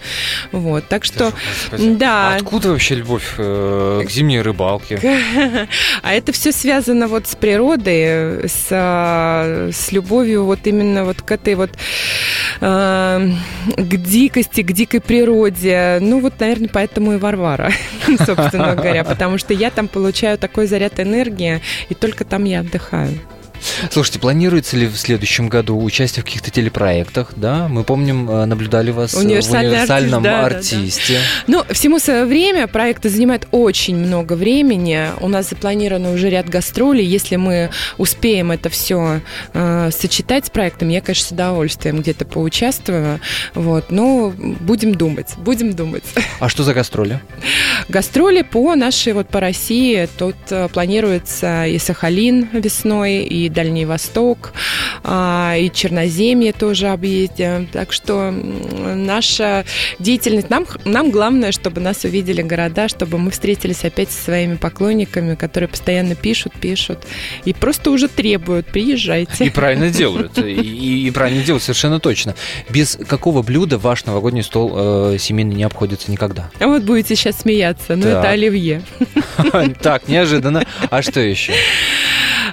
Вот, 0.52 0.88
так 0.88 1.04
что, 1.04 1.27
Господи. 1.30 1.94
да. 1.94 2.32
А 2.32 2.36
откуда 2.36 2.70
вообще 2.70 2.96
любовь 2.96 3.34
э, 3.38 4.02
к 4.06 4.10
зимней 4.10 4.40
рыбалке? 4.40 5.00
А 6.02 6.14
это 6.14 6.32
все 6.32 6.52
связано 6.52 7.08
вот 7.08 7.26
с 7.26 7.34
природой, 7.34 8.48
с, 8.48 8.68
а, 8.70 9.70
с 9.72 9.92
любовью 9.92 10.44
вот 10.44 10.60
именно 10.64 11.04
вот 11.04 11.22
к 11.22 11.30
этой 11.32 11.54
вот 11.54 11.70
э, 12.60 13.30
к 13.76 13.96
дикости, 13.96 14.62
к 14.62 14.72
дикой 14.72 15.00
природе. 15.00 15.98
Ну 16.00 16.20
вот, 16.20 16.40
наверное, 16.40 16.70
поэтому 16.72 17.14
и 17.14 17.16
Варвара, 17.16 17.72
собственно 18.06 18.74
говоря, 18.74 19.04
потому 19.04 19.38
что 19.38 19.54
я 19.54 19.70
там 19.70 19.88
получаю 19.88 20.38
такой 20.38 20.66
заряд 20.66 21.00
энергии, 21.00 21.60
и 21.88 21.94
только 21.94 22.24
там 22.24 22.44
я 22.44 22.60
отдыхаю. 22.60 23.18
Слушайте, 23.90 24.18
планируется 24.18 24.76
ли 24.76 24.86
в 24.86 24.96
следующем 24.96 25.48
году 25.48 25.80
участие 25.82 26.22
в 26.22 26.26
каких-то 26.26 26.50
телепроектах? 26.50 27.32
Да, 27.36 27.68
мы 27.68 27.84
помним, 27.84 28.30
э, 28.30 28.44
наблюдали 28.44 28.90
вас 28.90 29.14
в 29.14 29.18
Универсальный 29.18 29.72
универсальном 29.72 30.24
артист, 30.24 30.24
да, 30.24 30.40
да, 30.40 30.46
артисте. 30.46 31.20
Ну, 31.46 31.64
всему 31.70 31.98
свое 31.98 32.24
время. 32.24 32.66
Проекты 32.66 33.08
занимают 33.08 33.46
очень 33.50 33.96
много 33.96 34.34
времени. 34.34 35.08
У 35.20 35.28
нас 35.28 35.50
запланировано 35.50 36.12
уже 36.12 36.30
ряд 36.30 36.48
гастролей. 36.48 37.04
Если 37.04 37.36
мы 37.36 37.70
успеем 37.96 38.50
это 38.50 38.68
все 38.68 39.20
э, 39.52 39.90
сочетать 39.90 40.46
с 40.46 40.50
проектом, 40.50 40.88
я, 40.88 41.00
конечно, 41.00 41.28
с 41.28 41.30
удовольствием 41.32 42.00
где-то 42.00 42.24
поучаствую. 42.24 43.20
Вот. 43.54 43.90
Но 43.90 44.32
будем 44.36 44.94
думать, 44.94 45.34
будем 45.38 45.72
думать. 45.72 46.04
А 46.40 46.48
что 46.48 46.62
за 46.62 46.74
гастроли? 46.74 47.20
Гастроли 47.88 48.42
по 48.42 48.74
нашей, 48.74 49.12
вот 49.12 49.28
по 49.28 49.40
России. 49.40 50.08
Тут 50.18 50.36
э, 50.50 50.68
планируется 50.68 51.66
и 51.66 51.78
Сахалин 51.78 52.48
весной, 52.52 53.22
и 53.22 53.47
Дальний 53.48 53.84
Восток, 53.84 54.52
а, 55.04 55.54
и 55.58 55.70
Черноземье 55.70 56.52
тоже 56.52 56.88
объездим. 56.88 57.66
Так 57.72 57.92
что 57.92 58.30
наша 58.32 59.64
деятельность, 59.98 60.50
нам, 60.50 60.66
нам 60.84 61.10
главное, 61.10 61.52
чтобы 61.52 61.80
нас 61.80 62.04
увидели 62.04 62.42
города, 62.42 62.88
чтобы 62.88 63.18
мы 63.18 63.30
встретились 63.30 63.84
опять 63.84 64.10
со 64.10 64.22
своими 64.24 64.56
поклонниками, 64.56 65.34
которые 65.34 65.68
постоянно 65.68 66.14
пишут, 66.14 66.52
пишут, 66.60 66.98
и 67.44 67.52
просто 67.52 67.90
уже 67.90 68.08
требуют, 68.08 68.66
приезжайте. 68.66 69.44
И 69.44 69.50
правильно 69.50 69.90
делают. 69.90 70.38
И, 70.38 70.42
и- 70.52 71.06
и 71.08 71.10
правильно 71.10 71.42
делают, 71.42 71.62
совершенно 71.62 72.00
точно. 72.00 72.34
Без 72.70 72.98
какого 73.08 73.42
блюда 73.42 73.78
ваш 73.78 74.04
новогодний 74.04 74.42
стол 74.42 74.72
э, 75.14 75.16
семейный 75.18 75.54
не 75.54 75.62
обходится 75.64 76.10
никогда? 76.10 76.50
А 76.60 76.66
вот 76.66 76.82
будете 76.82 77.14
сейчас 77.16 77.40
смеяться, 77.40 77.96
но 77.96 78.02
Так. 78.02 78.12
это 78.24 78.28
оливье. 78.30 78.82
Так, 79.82 80.08
неожиданно. 80.08 80.66
А 80.90 81.02
что 81.02 81.20
еще? 81.20 81.52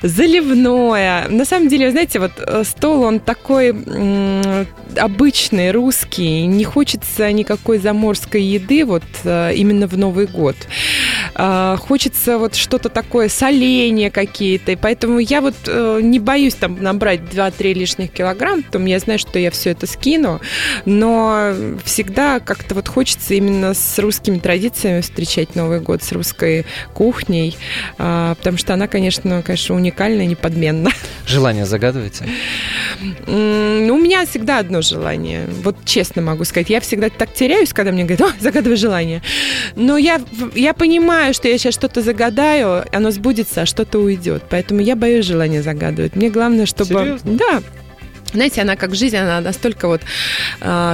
Заливное. 0.02 1.28
На 1.30 1.46
самом 1.46 1.68
деле, 1.68 1.92
знаете, 1.92 2.20
вот 2.20 2.32
э, 2.38 2.64
стол, 2.64 3.04
он 3.04 3.20
такой 3.20 3.70
м, 3.70 4.68
обычный, 4.98 5.72
русский. 5.72 6.46
Не 6.46 6.64
хочется 6.64 7.32
никакой 7.32 7.78
заморской 7.80 8.42
еды 8.42 8.86
вот 8.86 9.04
э, 9.24 9.54
именно 9.56 9.88
в 9.88 9.98
Новый 9.98 10.28
год. 10.28 10.56
А, 11.36 11.78
Хочется 11.78 12.38
вот 12.38 12.56
что-то 12.56 12.90
такое, 12.90 13.30
соленья 13.30 14.10
какие-то. 14.10 14.72
И 14.72 14.76
поэтому 14.76 15.20
я 15.20 15.42
вот 15.42 15.56
э, 15.68 16.00
не 16.02 16.20
боюсь 16.20 16.56
там 16.56 16.82
набрать 16.82 17.22
2-3 17.22 17.74
лишних 17.74 18.12
килограмм, 18.12 18.64
потом 18.64 18.86
я 18.86 19.00
знаю, 19.00 19.20
что 19.20 19.40
я 19.40 19.52
все 19.52 19.72
это 19.72 19.88
скину. 19.88 20.42
Но 20.86 21.54
всегда 21.84 22.40
как-то 22.40 22.76
вот 22.76 22.88
хочется 22.88 23.34
именно 23.34 23.74
с 23.74 24.00
русскими 24.00 24.40
традициями 24.40 25.02
встречать 25.02 25.56
Новый 25.56 25.80
год, 25.80 26.04
с 26.04 26.12
русской 26.12 26.66
кухней. 26.94 27.56
А, 27.98 28.36
Потому 28.36 28.58
что 28.58 28.74
она, 28.74 28.88
конечно, 28.88 29.42
конечно, 29.42 29.76
уникальна 29.86 30.22
и 30.22 30.26
неподменна. 30.26 30.90
Желание 31.28 31.66
загадываете? 31.66 32.26
М, 33.28 33.88
Ну, 33.88 33.96
у 33.96 33.98
меня 33.98 34.26
всегда 34.26 34.60
одно 34.60 34.82
желание. 34.82 35.48
Вот 35.64 35.76
честно 35.86 36.22
могу 36.22 36.44
сказать. 36.46 36.70
Я 36.70 36.80
всегда 36.80 37.10
так 37.10 37.34
теряюсь, 37.34 37.74
когда 37.74 37.92
мне 37.92 38.04
говорят, 38.04 38.22
о, 38.22 38.34
загадывай 38.44 38.78
желание. 38.78 39.22
Но 39.76 39.98
я, 39.98 40.22
я 40.56 40.74
понимаю, 40.74 41.34
что 41.34 41.48
я 41.48 41.58
сейчас 41.58 41.74
что-то 41.76 42.02
загадаю, 42.02 42.84
оно 42.92 43.12
сбудется, 43.12 43.62
а 43.62 43.66
что-то 43.66 44.00
уйдет. 44.00 44.44
Поэтому 44.50 44.82
я 44.82 44.96
боюсь 44.96 45.26
желания 45.26 45.62
загадывать. 45.62 46.16
Мне 46.16 46.30
главное, 46.30 46.66
чтобы... 46.66 46.94
Серьезно? 46.94 47.38
Да. 47.38 47.62
Знаете, 48.36 48.62
она 48.62 48.76
как 48.76 48.94
жизнь, 48.96 49.16
она 49.16 49.40
настолько 49.42 49.88
вот 49.88 50.02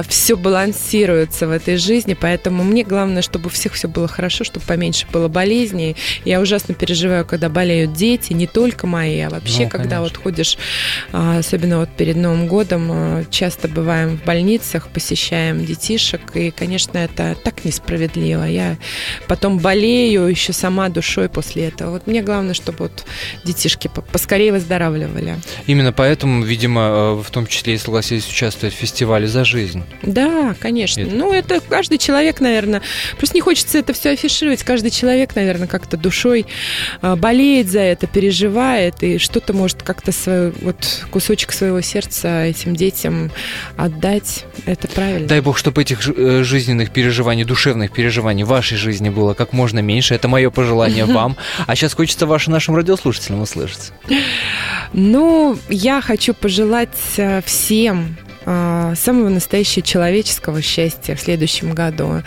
все 0.08 0.36
балансируется 0.36 1.46
в 1.46 1.50
этой 1.50 1.76
жизни, 1.76 2.14
поэтому 2.14 2.62
мне 2.62 2.84
главное, 2.84 3.22
чтобы 3.22 3.46
у 3.46 3.48
всех 3.48 3.72
все 3.74 3.88
было 3.88 4.06
хорошо, 4.08 4.44
чтобы 4.44 4.64
поменьше 4.64 5.06
было 5.12 5.28
болезней. 5.28 5.96
Я 6.24 6.40
ужасно 6.40 6.74
переживаю, 6.74 7.24
когда 7.26 7.48
болеют 7.48 7.92
дети, 7.92 8.32
не 8.32 8.46
только 8.46 8.86
мои, 8.86 9.18
а 9.20 9.30
вообще, 9.30 9.64
Ну, 9.64 9.70
когда 9.70 10.00
вот 10.00 10.16
ходишь, 10.16 10.56
а, 11.12 11.38
особенно 11.38 11.78
вот 11.80 11.90
перед 11.96 12.16
Новым 12.16 12.46
годом, 12.46 12.88
а, 12.92 13.24
часто 13.30 13.68
бываем 13.68 14.18
в 14.18 14.24
больницах, 14.24 14.88
посещаем 14.88 15.64
детишек, 15.64 16.20
и, 16.34 16.50
конечно, 16.50 16.98
это 16.98 17.36
так 17.42 17.64
несправедливо. 17.64 18.44
Я 18.44 18.76
потом 19.26 19.58
болею 19.58 20.26
еще 20.26 20.52
сама 20.52 20.88
душой 20.88 21.28
после 21.28 21.68
этого. 21.68 21.90
Вот 21.90 22.06
мне 22.06 22.22
главное, 22.22 22.54
чтобы 22.54 22.78
вот 22.84 23.04
детишки 23.44 23.88
по- 23.88 24.02
поскорее 24.02 24.52
выздоравливали. 24.52 25.36
Именно 25.66 25.92
поэтому, 25.92 26.44
видимо, 26.44 26.80
э, 26.80 27.22
в 27.22 27.30
том 27.32 27.46
числе 27.46 27.74
и 27.74 27.78
согласились 27.78 28.28
участвовать 28.28 28.74
в 28.74 28.78
фестивале 28.78 29.26
«За 29.26 29.44
жизнь». 29.44 29.82
Да, 30.02 30.54
конечно. 30.60 31.00
Это- 31.00 31.14
Ну, 31.14 31.32
это 31.32 31.60
каждый 31.60 31.98
человек, 31.98 32.40
наверное, 32.40 32.82
просто 33.18 33.34
не 33.36 33.40
хочется 33.40 33.78
это 33.78 33.92
все 33.92 34.10
афишировать. 34.10 34.62
Каждый 34.62 34.90
человек, 34.90 35.34
наверное, 35.34 35.66
как-то 35.66 35.96
душой 35.96 36.46
а, 37.00 37.16
болеет 37.16 37.68
за 37.68 37.80
это, 37.80 38.06
переживает, 38.06 39.02
и 39.02 39.18
что-то 39.18 39.52
может 39.52 39.82
как-то 39.82 40.12
свой, 40.12 40.50
вот 40.62 41.04
кусочек 41.10 41.52
своего 41.52 41.80
сердца 41.80 42.44
этим 42.44 42.76
детям 42.76 43.30
отдать. 43.76 44.44
Это 44.66 44.86
правильно. 44.88 45.26
Дай 45.26 45.40
бог, 45.40 45.56
чтобы 45.58 45.82
этих 45.82 46.06
э, 46.08 46.42
жизненных 46.44 46.90
переживаний, 46.92 47.44
душевных 47.44 47.92
переживаний 47.92 48.44
в 48.44 48.48
вашей 48.48 48.76
жизни 48.76 49.08
было 49.08 49.34
как 49.34 49.52
можно 49.52 49.78
меньше. 49.80 50.14
Это 50.14 50.28
мое 50.28 50.50
пожелание 50.50 51.04
вам. 51.06 51.36
А 51.66 51.74
сейчас 51.74 51.94
хочется 51.94 52.26
ваше 52.26 52.50
нашим 52.50 52.76
радиослушателям 52.76 53.40
услышать. 53.40 53.92
Ну, 54.92 55.58
я 55.70 56.00
хочу 56.02 56.34
пожелать 56.34 56.90
э, 57.16 57.21
всем 57.44 58.16
э, 58.44 58.94
самого 58.96 59.28
настоящего 59.28 59.82
человеческого 59.82 60.62
счастья 60.62 61.14
в 61.14 61.20
следующем 61.20 61.72
году. 61.74 62.22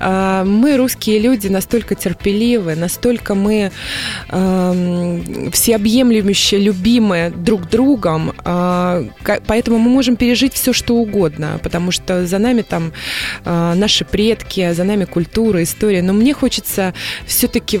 Э, 0.00 0.44
Мы, 0.44 0.76
русские 0.76 1.18
люди, 1.18 1.48
настолько 1.48 1.94
терпеливы, 1.94 2.74
настолько 2.76 3.34
мы 3.34 3.70
э, 4.28 5.50
всеобъемлюще 5.52 6.58
любимы 6.58 7.32
друг 7.34 7.68
другом, 7.68 8.32
э, 8.44 9.08
поэтому 9.46 9.78
мы 9.78 9.90
можем 9.90 10.16
пережить 10.16 10.54
все, 10.54 10.72
что 10.72 10.94
угодно, 10.94 11.58
потому 11.62 11.90
что 11.90 12.26
за 12.26 12.38
нами 12.38 12.62
там 12.62 12.92
э, 13.44 13.74
наши 13.74 14.04
предки, 14.04 14.72
за 14.72 14.84
нами 14.84 15.04
культура, 15.04 15.62
история. 15.62 16.02
Но 16.02 16.12
мне 16.12 16.34
хочется 16.34 16.94
все-таки 17.26 17.80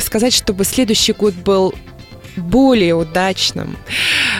сказать, 0.00 0.32
чтобы 0.32 0.64
следующий 0.64 1.12
год 1.12 1.34
был 1.34 1.74
более 2.36 2.94
удачным, 2.94 3.76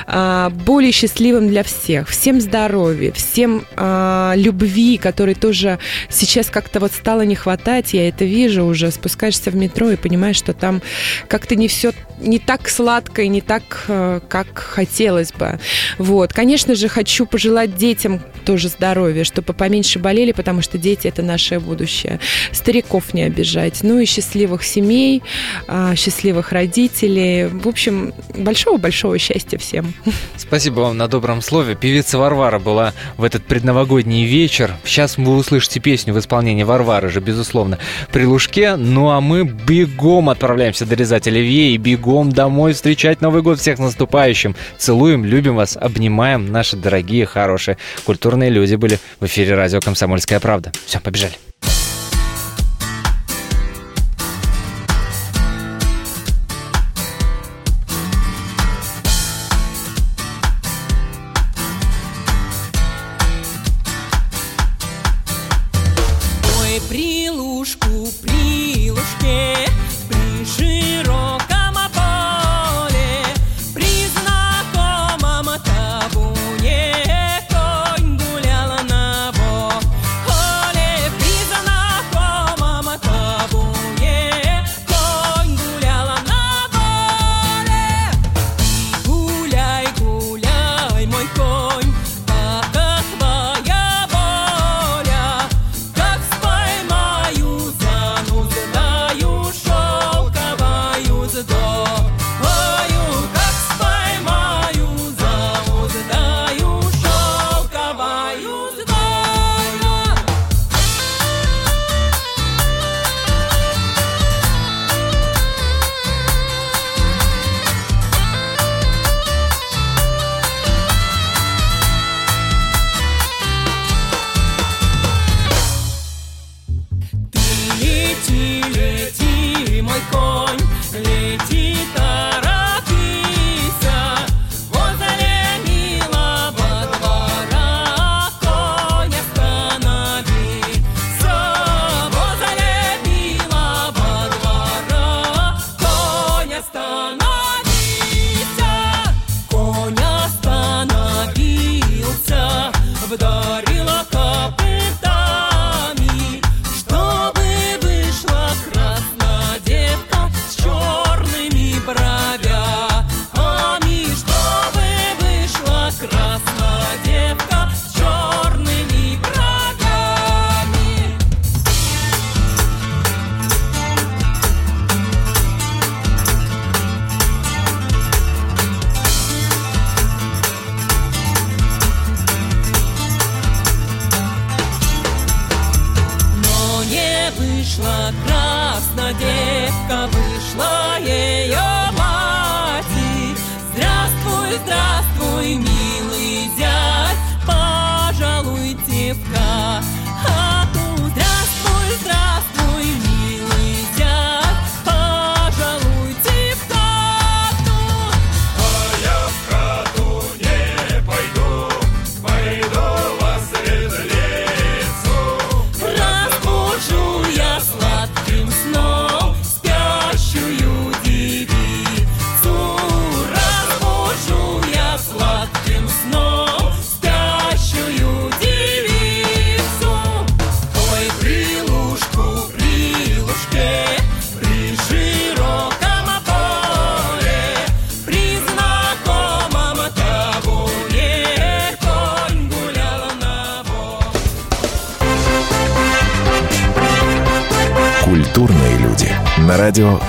а, 0.06 0.50
более 0.50 0.92
счастливым 0.92 1.48
для 1.48 1.62
всех, 1.62 2.08
всем 2.08 2.40
здоровья, 2.40 3.12
всем 3.12 3.64
а, 3.76 4.34
любви, 4.36 4.98
которой 4.98 5.34
тоже 5.34 5.78
сейчас 6.08 6.50
как-то 6.50 6.80
вот 6.80 6.92
стало 6.92 7.22
не 7.22 7.34
хватать, 7.34 7.92
я 7.94 8.08
это 8.08 8.24
вижу 8.24 8.64
уже, 8.64 8.90
спускаешься 8.90 9.50
в 9.50 9.56
метро 9.56 9.90
и 9.90 9.96
понимаешь, 9.96 10.36
что 10.36 10.52
там 10.52 10.82
как-то 11.28 11.56
не 11.56 11.68
все 11.68 11.92
не 12.22 12.38
так 12.38 12.68
сладко 12.68 13.22
и 13.22 13.28
не 13.28 13.40
так, 13.40 13.84
э, 13.88 14.20
как 14.28 14.58
хотелось 14.58 15.32
бы. 15.32 15.58
Вот. 15.98 16.32
Конечно 16.32 16.74
же, 16.74 16.88
хочу 16.88 17.26
пожелать 17.26 17.76
детям 17.76 18.20
тоже 18.44 18.68
здоровья, 18.68 19.24
чтобы 19.24 19.52
поменьше 19.52 19.98
болели, 19.98 20.32
потому 20.32 20.62
что 20.62 20.78
дети– 20.78 21.06
это 21.08 21.22
наше 21.22 21.60
будущее. 21.60 22.20
Стариков 22.52 23.14
не 23.14 23.22
обижать. 23.22 23.80
Ну 23.82 23.98
и 23.98 24.04
счастливых 24.04 24.62
семей, 24.62 25.22
а, 25.66 25.94
счастливых 25.96 26.52
родителей. 26.52 27.46
В 27.46 27.68
общем, 27.68 27.81
большого-большого 27.90 29.18
счастья 29.18 29.58
всем. 29.58 29.94
Спасибо 30.36 30.80
вам 30.80 30.96
на 30.96 31.08
добром 31.08 31.42
слове. 31.42 31.74
Певица 31.74 32.18
Варвара 32.18 32.58
была 32.58 32.92
в 33.16 33.24
этот 33.24 33.44
предновогодний 33.44 34.24
вечер. 34.24 34.72
Сейчас 34.84 35.16
вы 35.16 35.36
услышите 35.36 35.80
песню 35.80 36.14
в 36.14 36.18
исполнении 36.18 36.62
Варвары 36.62 37.08
же, 37.08 37.20
безусловно, 37.20 37.78
при 38.12 38.24
Лужке. 38.24 38.76
Ну 38.76 39.10
а 39.10 39.20
мы 39.20 39.44
бегом 39.44 40.28
отправляемся 40.28 40.86
дорезать 40.86 41.26
оливье 41.26 41.70
и 41.70 41.76
бегом 41.76 42.32
домой 42.32 42.72
встречать 42.72 43.20
Новый 43.20 43.42
год. 43.42 43.58
Всех 43.58 43.78
наступающим. 43.78 44.54
Целуем, 44.78 45.24
любим 45.24 45.56
вас, 45.56 45.76
обнимаем. 45.76 46.50
Наши 46.50 46.76
дорогие, 46.76 47.26
хорошие, 47.26 47.78
культурные 48.04 48.50
люди 48.50 48.74
были 48.74 48.98
в 49.20 49.26
эфире 49.26 49.54
радио 49.54 49.80
«Комсомольская 49.80 50.40
правда». 50.40 50.72
Все, 50.86 51.00
побежали. 51.00 51.34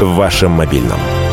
В 0.00 0.16
вашем 0.16 0.50
мобильном. 0.50 1.23